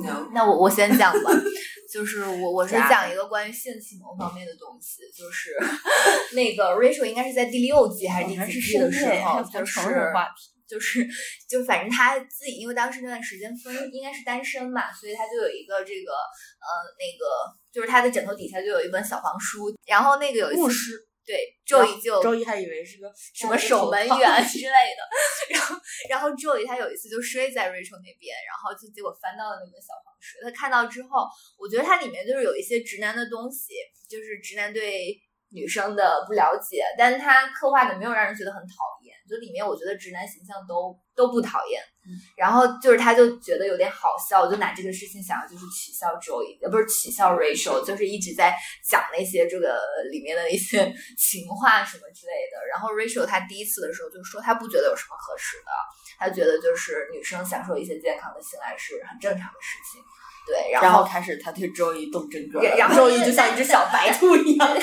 [0.04, 1.32] 嗯，那我我先讲吧，
[1.92, 5.56] 就是我我是讲一个关于性启蒙方面的东西，就是
[6.36, 9.80] 那个 Rachel 应该是在第六季还是第几季的时候，就是
[10.14, 10.52] 话题。
[10.72, 11.06] 就是，
[11.50, 17.28] 就反正他自己，因为当时那段时间分应该是单身嘛，所以他就有一个这个呃那个，
[17.74, 25.02] 就是他的枕头底下就有一本小黄书，然后那个有一次对周易就周易还以为是个什么守门员 之类的，
[25.50, 25.76] 然后
[26.10, 33.74] 然后 Joey 他有一次就睡在 Rachel 那边，然后就结果翻到了那个小黄书，他看到之后，我觉得它里面就是有一些直男的东西，
[34.10, 35.14] 就是直男对
[35.54, 39.14] 女生的不了解，但是他刻画的没有让人觉得很讨厌。
[39.30, 41.91] 就里面我觉得直男形象都都不讨厌，嗯、
[42.36, 49.80] 然后就是他就觉得有点好笑，就拿这个事情想要就是取笑 Joey，呃不是取笑 Rachel，就是一直在讲那些这个
[50.12, 52.58] 里面的一些 情话什么之类的。
[52.72, 55.72] 然后 Rachel 她第一次的时候就说她不觉得有什么可耻的，
[56.18, 60.02] 她觉得就是女生享受一些健康的性爱是很正常的事情。
[60.44, 64.68] 对，然后开始他对周易动真格，然后周易就像一只小白兔一样，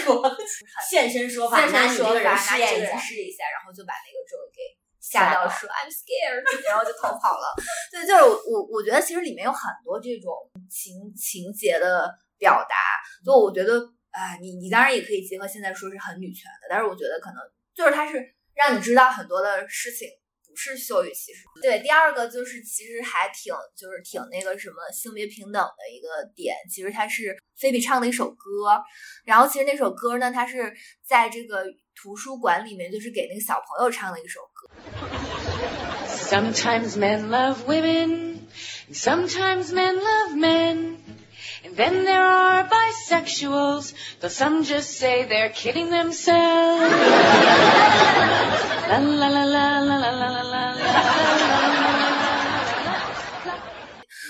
[0.89, 4.63] 现身说法，现身说法，拿试验一下，试一下，然后就把那个周易给
[5.11, 7.55] 吓到，说 I'm scared， 然后就逃跑了。
[7.91, 10.35] 对，就是我我觉得其实里面有很多这种
[10.71, 12.77] 情情节的表达，
[13.25, 13.81] 就我觉得，
[14.11, 17.39] 哎，你你当然也可以结合现在说是很女权的，但是我觉得可能
[17.75, 20.09] 就是它是让你知道很多的事情。
[20.61, 21.45] 是羞于歧视。
[21.63, 26.53] 对，第二个就是其实还挺就是挺那个什么性别平等的一个点。
[26.69, 28.83] 其实它是菲比唱的一首歌，
[29.25, 30.75] 然后其实那首歌呢，它是
[31.07, 34.58] 在这个图书馆里面，就是给那个小朋友唱的一首歌。
[36.08, 38.34] Sometimes men love women
[38.92, 40.98] Sometimes men love men.
[41.66, 46.94] And then there are bisexuals, though some just say they're kidding themselves.
[48.90, 50.76] la la la la la la la la la la.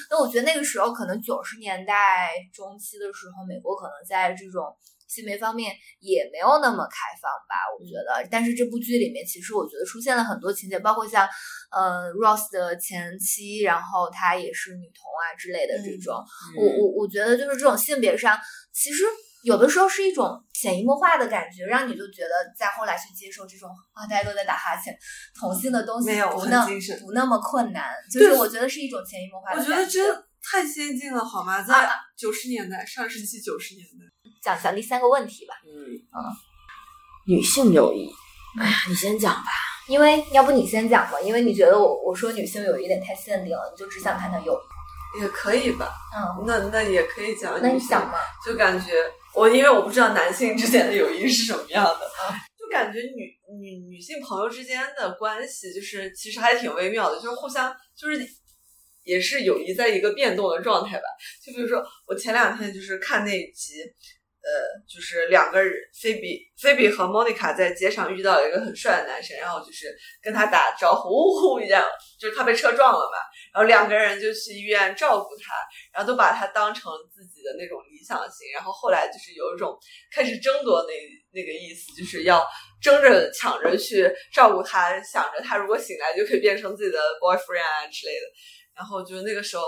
[0.09, 4.77] 那我觉得那个时候可能九十年代中期的时候，美国可能在这种
[5.08, 8.28] 性别方面也没有那么开放吧，我觉得。
[8.30, 11.26] 但是这部剧里面，其实我觉得出现了很多情节，包括像
[11.72, 16.22] 呃 Ross 的前妻，然后她也是女同啊之类的这种。
[16.56, 18.38] 我我我觉得就是这种性别上，
[18.72, 19.04] 其实
[19.44, 24.94] 有的时候是一种潜移默化的感觉，让你就觉得在后来去接受这种啊，大家都在打哈欠，
[25.38, 26.44] 同性的东西没有不
[27.12, 31.62] 那么困难，就是我觉得是一种潜移默化的我感觉得真太先进了，好吗？
[31.62, 34.04] 在啊九十年代，上世纪九十年代，
[34.42, 35.72] 讲讲第三个问题吧，嗯
[36.10, 36.32] 啊，
[37.26, 38.10] 女性友谊，
[38.58, 39.50] 哎呀，你先讲吧。
[39.88, 44.78] 因为要不你先讲吧，因为你觉得我我说女性友谊有点太限定了，你就只想谈谈友谊。
[45.22, 45.90] 也可以吧？
[46.14, 47.58] 嗯，那那也可以讲。
[47.62, 48.18] 那你讲吧。
[48.44, 48.92] 就感觉
[49.34, 52.00] 我因为我不知道男性之间的友谊是什么样的，
[52.58, 58.18] 就感觉女女女性朋友之间的关系，就是其实还挺微妙的，就是互相就是
[59.04, 61.04] 也是友谊在一个变动的状态吧。
[61.42, 63.76] 就比如说我前两天就是看那一集。
[64.40, 64.50] 呃，
[64.88, 71.84] 就是两个人，菲比、菲比和莫妮卡在街上遇到了一个很帅的男生，然后就是跟他打招呼，呜呼一样，
[72.18, 73.18] 就是他被车撞了嘛，
[73.52, 75.54] 然后两个人就去医院照顾他，
[75.92, 79.76] 然后都把他当成自己的那种理想型，然后后来就是有一种
[80.14, 80.92] 开始争夺那
[81.32, 82.46] 那个意思，就是要
[82.80, 88.26] 争着抢着去照顾他，想着他如果醒来就可以变成自己的 boyfriend 啊之类的，
[88.76, 89.64] 然后就那个时候。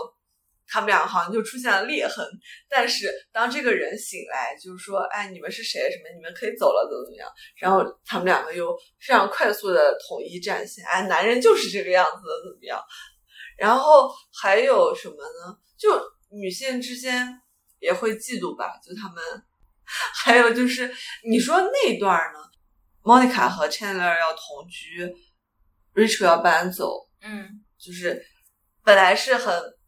[0.71, 2.25] 他们俩好像就出现了裂痕，
[2.68, 5.91] 但是当这个人醒来，就是说，哎，你们是谁？
[5.91, 6.14] 什么？
[6.14, 7.29] 你们可以走了，怎么怎么样？
[7.57, 12.81] 然后他们两个又非常快速的统一战线，哎，男人就是这个样子的，怎么样？
[13.59, 14.09] 然后
[14.41, 15.59] 还有什么呢？
[15.77, 16.01] 就
[16.31, 17.29] 女性之间
[17.81, 19.16] 也会嫉妒吧，就他们，
[20.14, 20.89] 还有就是
[21.29, 22.39] 你说那段呢
[23.03, 25.12] ，Monica 和 Chandler 要同居
[25.95, 28.25] ，Rachel 要搬走，嗯，就是
[28.85, 29.80] 本来是很。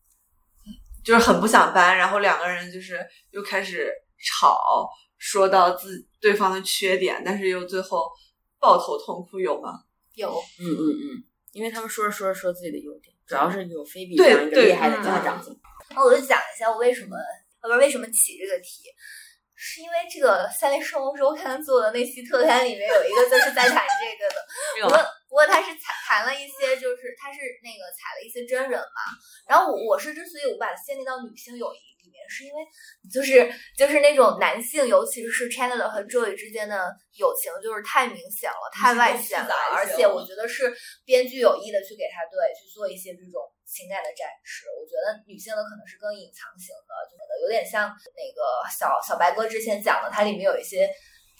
[1.05, 4.89] 就是很不想搬，然后两个人就是又开始吵，
[5.19, 8.11] 说到自对方的缺点，但是又最后
[8.59, 9.81] 抱头痛哭，有吗？
[10.15, 10.31] 有，
[10.61, 15.43] 嗯嗯嗯，因为他们说着说着说自己的优点，主要是有菲比对这样一个厉害的家长。
[15.95, 17.17] 那我就讲一下我为什么，
[17.61, 18.85] 呃，不是为什么起这个题，
[19.55, 29.01] 是因为这个《三联生活周刊》做的那期特刊里面有一个就是在谈这个的， 不过他是谈谈了一些，就是他是那个采了一些真人嘛。
[29.49, 32.61] 然后我我是之所以我把它限定到女性友谊里面，是因为
[33.09, 36.77] 就是就是那种男性，尤其是 Chandler 和 Joey 之间的
[37.17, 40.69] 友情，就是太明显了，太外显了，而且我觉得是
[41.07, 44.69] 编剧有意的去给他对去做一些这种情感的展示。
[44.77, 50.93] 我觉得女性的可能是更隐藏型的，就可能有点像那个小小白哥之前讲的，它里面有一些。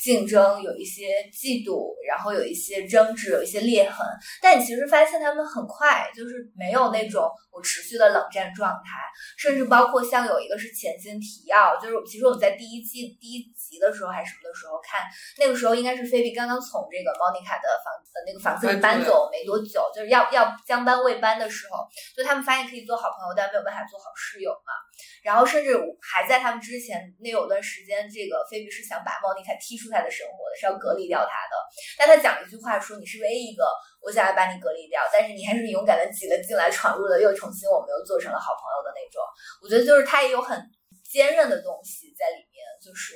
[0.03, 4.05] 竞争有一些嫉妒，然后有一些争执，有一些裂痕，
[4.43, 8.99] 但你其实发现他们很快就是没有那种我持续的冷战状态，
[9.39, 15.03] 甚至包括像有一个是前情提要，就是其实我们在第一季第一集的时候还是什么的时候看，
[15.39, 21.87] 那个时候应该是菲比刚刚从这个 Monica 的房呃那个房子里搬走没多久，就是要要将搬未搬的时候，
[22.17, 24.75] 就他们发现可以做好朋友，但没有办法做好室友嘛。
[25.23, 31.55] 然后甚至还在他们之前那有段时间，这个菲比是想把莫妮卡踢出他的生活的，是要隔离掉他的。
[31.97, 33.65] 但他讲了一句话说：“你是唯一一个
[34.03, 39.23] 我想要把你隔离掉，但是你还是勇敢的挤了进来，闯入了，又重新我们又做成了好朋友的那种。”
[39.63, 40.59] 我觉得就是他也有很
[41.03, 43.15] 坚韧的东西在里面，就是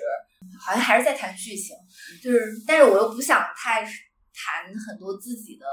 [0.65, 1.77] 好像还是在谈剧情，
[2.23, 5.67] 就是但是我又不想太谈很多自己的。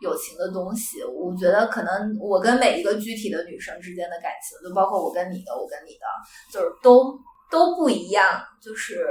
[0.00, 6.06] 友情的东西，我觉得可能我跟每一个具体的女生之间的感情，就包括我跟你的，我跟你的，
[6.52, 7.18] 就是都
[7.50, 9.04] 都不一样，就是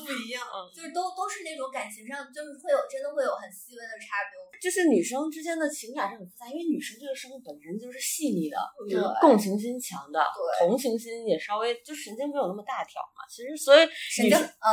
[0.00, 0.40] 不一样，
[0.74, 4.40] 就是都都是那种感情上，就是会有真的会有很细微的差别。
[4.62, 8.56] 就是女生之间的情感是很复杂，因为女生这个生物本身就是细腻的，
[8.88, 13.26] 对共情心强的，对同情心也稍微就神经没有那么大条嘛。
[13.28, 14.70] 其实，所以神经，女生嗯，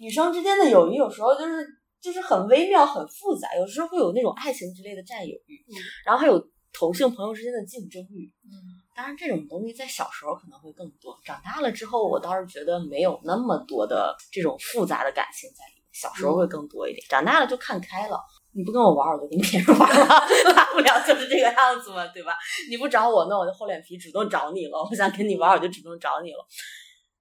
[0.00, 1.66] 女生之间的友谊有时候就是
[2.00, 5.72] 就是很微妙、很复杂，有时候会有那种爱情之类的占有欲，嗯
[6.04, 6.38] 然后还有
[6.72, 8.28] 同性朋友之间的竞争欲。
[8.44, 8.52] 嗯，
[8.94, 15.82] 当然，这种东西在小时候可能会更多，长大了之后，我倒是觉得没有那么多的这种复杂的感情在里面。
[15.92, 18.18] 小时候会更多一点，长大了就看开了。
[18.54, 20.06] 你不跟我玩，我就跟别人玩了，
[20.54, 22.36] 大不了就是这个样子嘛，对吧？
[22.70, 24.86] 你不找我，那我就厚脸皮主动找你了。
[24.90, 26.46] 我想跟你玩，我就主动找你了。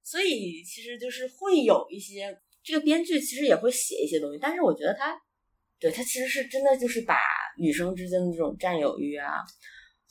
[0.04, 5.18] 所以其实就是会有一些，这个编剧其实也会写一些东西，但是我觉得他
[5.80, 7.16] 对他其实是真的就是把
[7.58, 9.36] 女生之间的这种占有欲啊，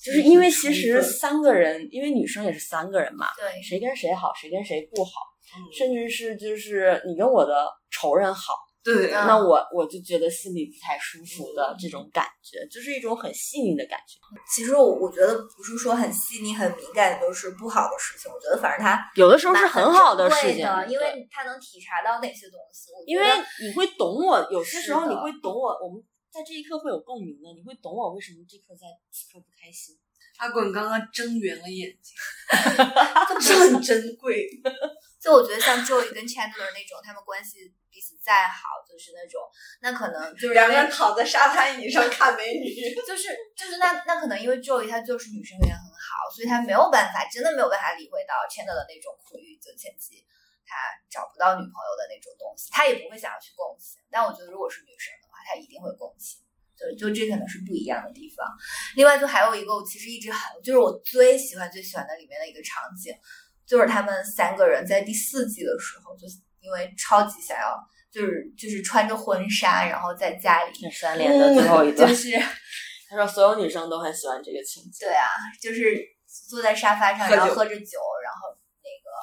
[0.02, 5.10] 就是因为其实三个人，因为女生也是三个人嘛，对谁跟谁好，谁跟谁不好，
[5.54, 14.16] 嗯甚至是就是你跟我的仇人好，对，嗯那我我就觉得心里不太舒服的这种感觉，就是一种很细腻的感觉。
[14.54, 22.90] 其实我我觉得不是说很细腻、很敏感都是不好的事情，我觉得反正他有的时候是很好的事情，因为他能体察到哪些东西。
[23.06, 23.26] 因为
[23.62, 29.98] 你会懂我，有些时候你会懂我，我们在这一刻会有共鸣的，你会懂我为什么这刻在此刻不开心。
[30.38, 32.16] 阿滚刚刚睁圆了眼睛，
[33.42, 34.48] 这很珍贵。
[35.20, 39.42] 就我觉得像 Joey 跟 Chandler 那种，他们关系彼此再好，就是那种，
[39.82, 42.72] 那可能就是两个人躺在沙滩椅上看美女，
[43.04, 50.24] 就是就是那那可能因为 Joey 他就是女生缘很好，所以他没有办法，真的没有办法理会到 Chandler 的那种苦于，就前期
[50.64, 50.72] 他
[51.10, 54.00] 找不到女朋友的那种东西，他也不会想要去共情。
[54.08, 55.12] 但我觉得如果是女生
[55.50, 56.38] 他一定会共情。
[56.78, 58.46] 对，就这可能是不一样的地方。
[58.96, 63.12] 另外，就还有一个，我其实一直很，就是我最喜欢最喜欢的里面的一个场景，
[63.66, 67.76] 就是他们三个人在第四季的时候，就是因为超级想要，
[68.10, 72.30] 就是就是穿着婚纱，然后在家里，那三连的最后一段， 就是
[73.10, 75.28] 他说所有女生都很喜欢这个情节，对啊，
[75.60, 76.00] 就是
[76.48, 77.98] 坐在沙发上，然后喝着酒，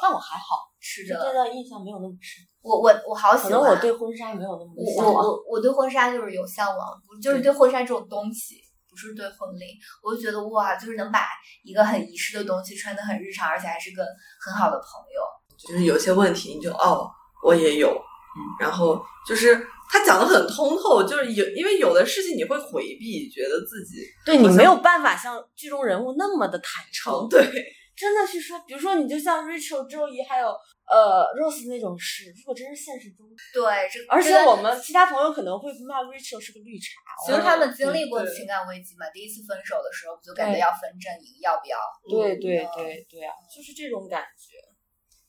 [0.02, 1.34] 但我还好，吃对这着。
[1.34, 5.14] 段印象没有那么深，我我我好喜欢，可能我对婚纱没有那么的向往。
[5.14, 8.56] 我我我对婚纱就是有向往，不就是对婚纱这种东西，
[8.90, 9.66] 不是对婚礼。
[10.04, 11.28] 我就觉得哇，就是能把
[11.64, 14.06] 一个很仪式的东西穿的很日常，而且还是个
[14.40, 15.22] 很好的朋友。
[15.58, 17.10] 就是有些问题你就哦，
[17.44, 19.56] 我也有，嗯，然后就是
[19.90, 27.50] 他讲的很通透，就是有因为有的事情你会回避，觉得自己对你没有办法像剧中人物那么的坦诚，对
[27.98, 41.76] 真的去说，比如说你就像 Rachel、周怡还有呃 Rose 那种事，如果真是现实中，对，这而且我们其他朋友可能会骂 Rachel 是个绿茶，其实他们经历过情感危机嘛，第一次分手的时候不就感觉要分阵营，要不要？
[42.06, 44.62] 对对嗯对对啊，就是这种感觉。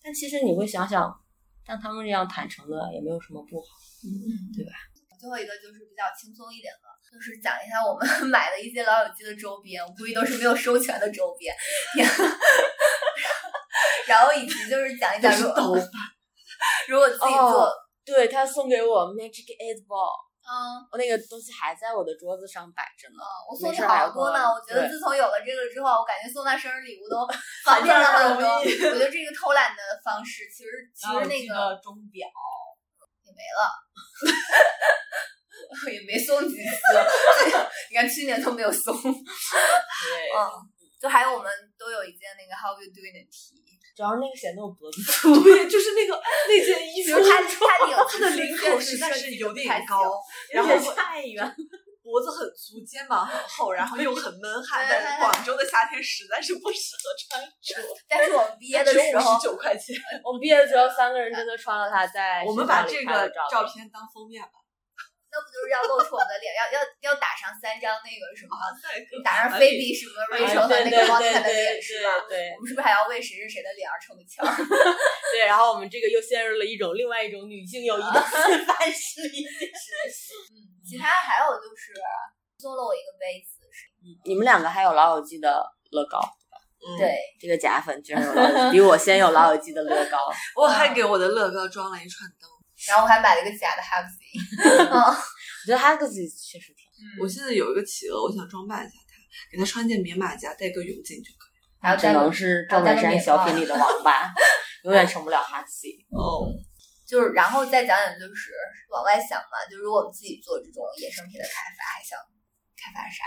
[0.05, 1.09] 但其实你会想想，
[1.67, 3.67] 像他们这样坦诚的也没有什么不好。
[4.05, 4.77] 嗯，对吧？
[5.19, 11.55] 最后一个就是比较轻松一点的，就是讲一下我们 买的一些老友记的周边，我估计都是没有收全的周边。
[14.07, 15.79] 然后以及就是讲一讲如果
[16.89, 17.73] 如果自己做，哦
[18.05, 20.17] 对他送给我 Magic Eight Ball，
[20.49, 20.81] 嗯。
[20.91, 23.21] 我那个东西还在我的桌子上摆着呢。
[23.45, 27.29] 我送你好多呢，我我觉得自从有了这个之后，我感觉送他生日礼物都
[27.69, 28.49] 方便了很多。
[28.61, 32.25] 我觉得这个偷懒的方式，其实其实那个钟表，
[33.25, 33.69] 也没了，
[35.93, 36.81] 也没送几次。
[37.91, 38.95] 你看去年都没有送。
[38.97, 40.49] 对，嗯，
[41.01, 43.55] 就还有我们都有一件那个 How you doing 的 T，
[43.97, 45.43] 主要是那个显得我脖子粗。
[45.43, 50.21] 对， 就是那个那件衣服，它它领它的领口实在是有点高，
[50.53, 51.45] 然后太远，
[52.03, 57.77] 脖子很粗，肩膀很厚，然后又很闷汗，但是广州的夏天实在是不适合穿着。
[58.09, 64.51] 但是我们毕业的时候十，九块钱，我们毕业的时候，三个人真的穿了它在我们把这个照照片当封面吧。
[65.31, 68.57] 那不就是要露出我们的脸，要要要打上三张那个什么，
[69.21, 72.25] 打上菲比什么 Rachel 和那个 Monica 的脸是吧？
[72.29, 74.49] 对我们是不是还要为谁是谁的脸而抽个签儿？
[75.33, 79.69] 对，然后我们这个又陷入了一种另外一种女性友谊的示范式理解。
[79.69, 80.57] 嗯，
[80.89, 81.93] 其他还有就是
[82.59, 83.93] 送了我一个杯子，是
[84.25, 86.19] 你们两个还有老友记的乐高，
[86.81, 90.19] 嗯，对，这个假粉居然有老友记，比我先有老友记的乐高。
[90.57, 92.49] 我还给我的乐高装了一串灯。
[92.89, 94.33] 然后我还买了一个假的 Hugsy，
[94.91, 96.89] 嗯我觉得 Hugsy 确实挺
[97.21, 99.13] 我现在有一个企鹅，我想装扮一下它，
[99.53, 102.01] 给它穿件棉马甲，戴个泳镜就可以。
[102.01, 104.33] 只能是赵本山小品里的王八，
[104.85, 105.95] 永远成不了 Hugsy。
[106.11, 106.49] 哦，
[107.07, 108.53] 就是然后再讲讲就是
[108.91, 112.19] 往外想嘛，就如果我们自己做这种衍生品的开发，还想
[112.77, 113.25] 开发啥，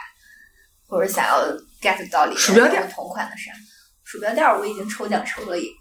[0.87, 1.45] 或者想要
[1.81, 3.53] get 到里面鼠标垫同款的啥。
[4.03, 5.79] 鼠标垫儿我已经抽奖抽了一个，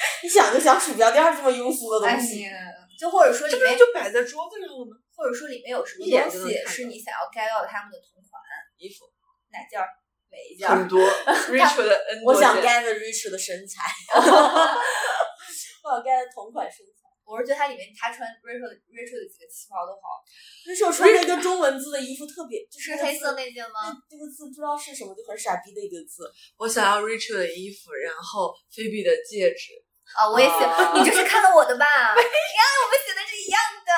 [0.22, 2.52] 你想就想鼠标垫这么庸俗的哎东西，呀，
[2.98, 4.96] 就或者说里这不是面就摆在桌子上了吗？
[5.14, 8.40] 或者说里面有什么东西是你想要 get 到他们的同款，
[8.78, 9.04] 衣服
[9.52, 9.84] 哪件儿
[10.30, 10.96] 每一件儿很多，
[11.52, 13.84] Rachel 的 N 我想 get Rich 的身材，
[14.16, 17.00] 我想 get 同款身材。
[17.30, 20.18] 我是觉得它里面他穿 Rachel 的 Rachel 的几个旗袍都好
[20.66, 23.94] ，Rich 穿那个中文字的衣服特别，就是是黑色那件吗？
[24.10, 26.26] 这个字不知道是什么，就很傻逼的一个字。
[26.56, 29.78] 我想要 Rachel 的衣服，然后菲比的戒指。
[30.16, 31.84] 啊，我也写，啊你就是看到我的吧？
[31.86, 33.92] 呀，我们写的是一样的。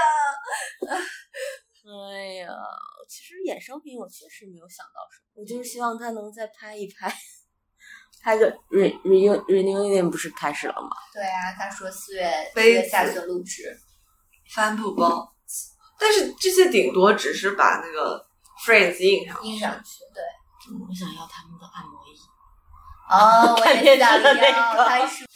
[1.82, 2.48] 哎呀，
[3.08, 7.12] 其实衍生品我确实没有想到什么，我就是希望他能再拍一拍，
[8.22, 10.90] 拍个 re re reunion 不是开始了吗？
[11.12, 13.76] 对啊，他说四月四杯月下子旬录制，
[14.54, 15.34] 帆布包，
[15.98, 18.24] 但是这些顶多只是把那个
[18.64, 19.48] Friends 印上去。
[19.48, 20.22] 印上去，对。
[20.88, 22.14] 我想要他们的按摩椅。
[23.10, 24.34] 哦，我也 想要，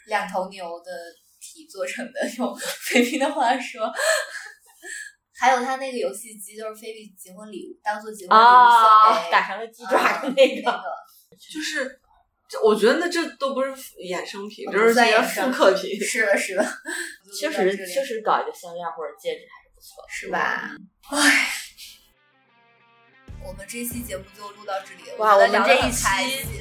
[0.06, 0.90] 两头牛的
[1.40, 3.92] 体做成的， 用菲比的话说。
[5.38, 10.62] 还有他那个游戏机，就是菲比结婚礼物，当做结婚礼物送给、啊，打上了鸡爪啊的那个。
[10.64, 10.82] 那个
[11.36, 12.00] 就是，
[12.48, 13.70] 这我觉得那这都不是
[14.00, 16.00] 衍生品，哦这是些不算衍生复刻品。
[16.00, 16.64] 是的，是的，
[17.38, 20.70] 确实确实搞一个项链或者戒指还是不错，是吧？
[21.10, 21.48] 唉，
[23.47, 25.16] 我们这期节目就录到这里了。
[25.18, 26.05] 哇，我们这一期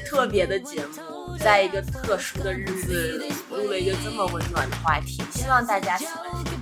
[0.06, 6.60] 特别的节目，在一个特殊的日子录了一个这么温暖的话题，希望大家喜欢收听。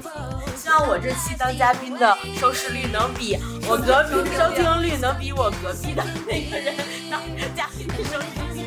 [0.55, 3.37] 希望我这期当嘉宾的收视率能比
[3.67, 6.73] 我隔壁收听率能比我隔壁的那个人
[7.11, 7.21] 当
[7.53, 8.63] 嘉宾的收听率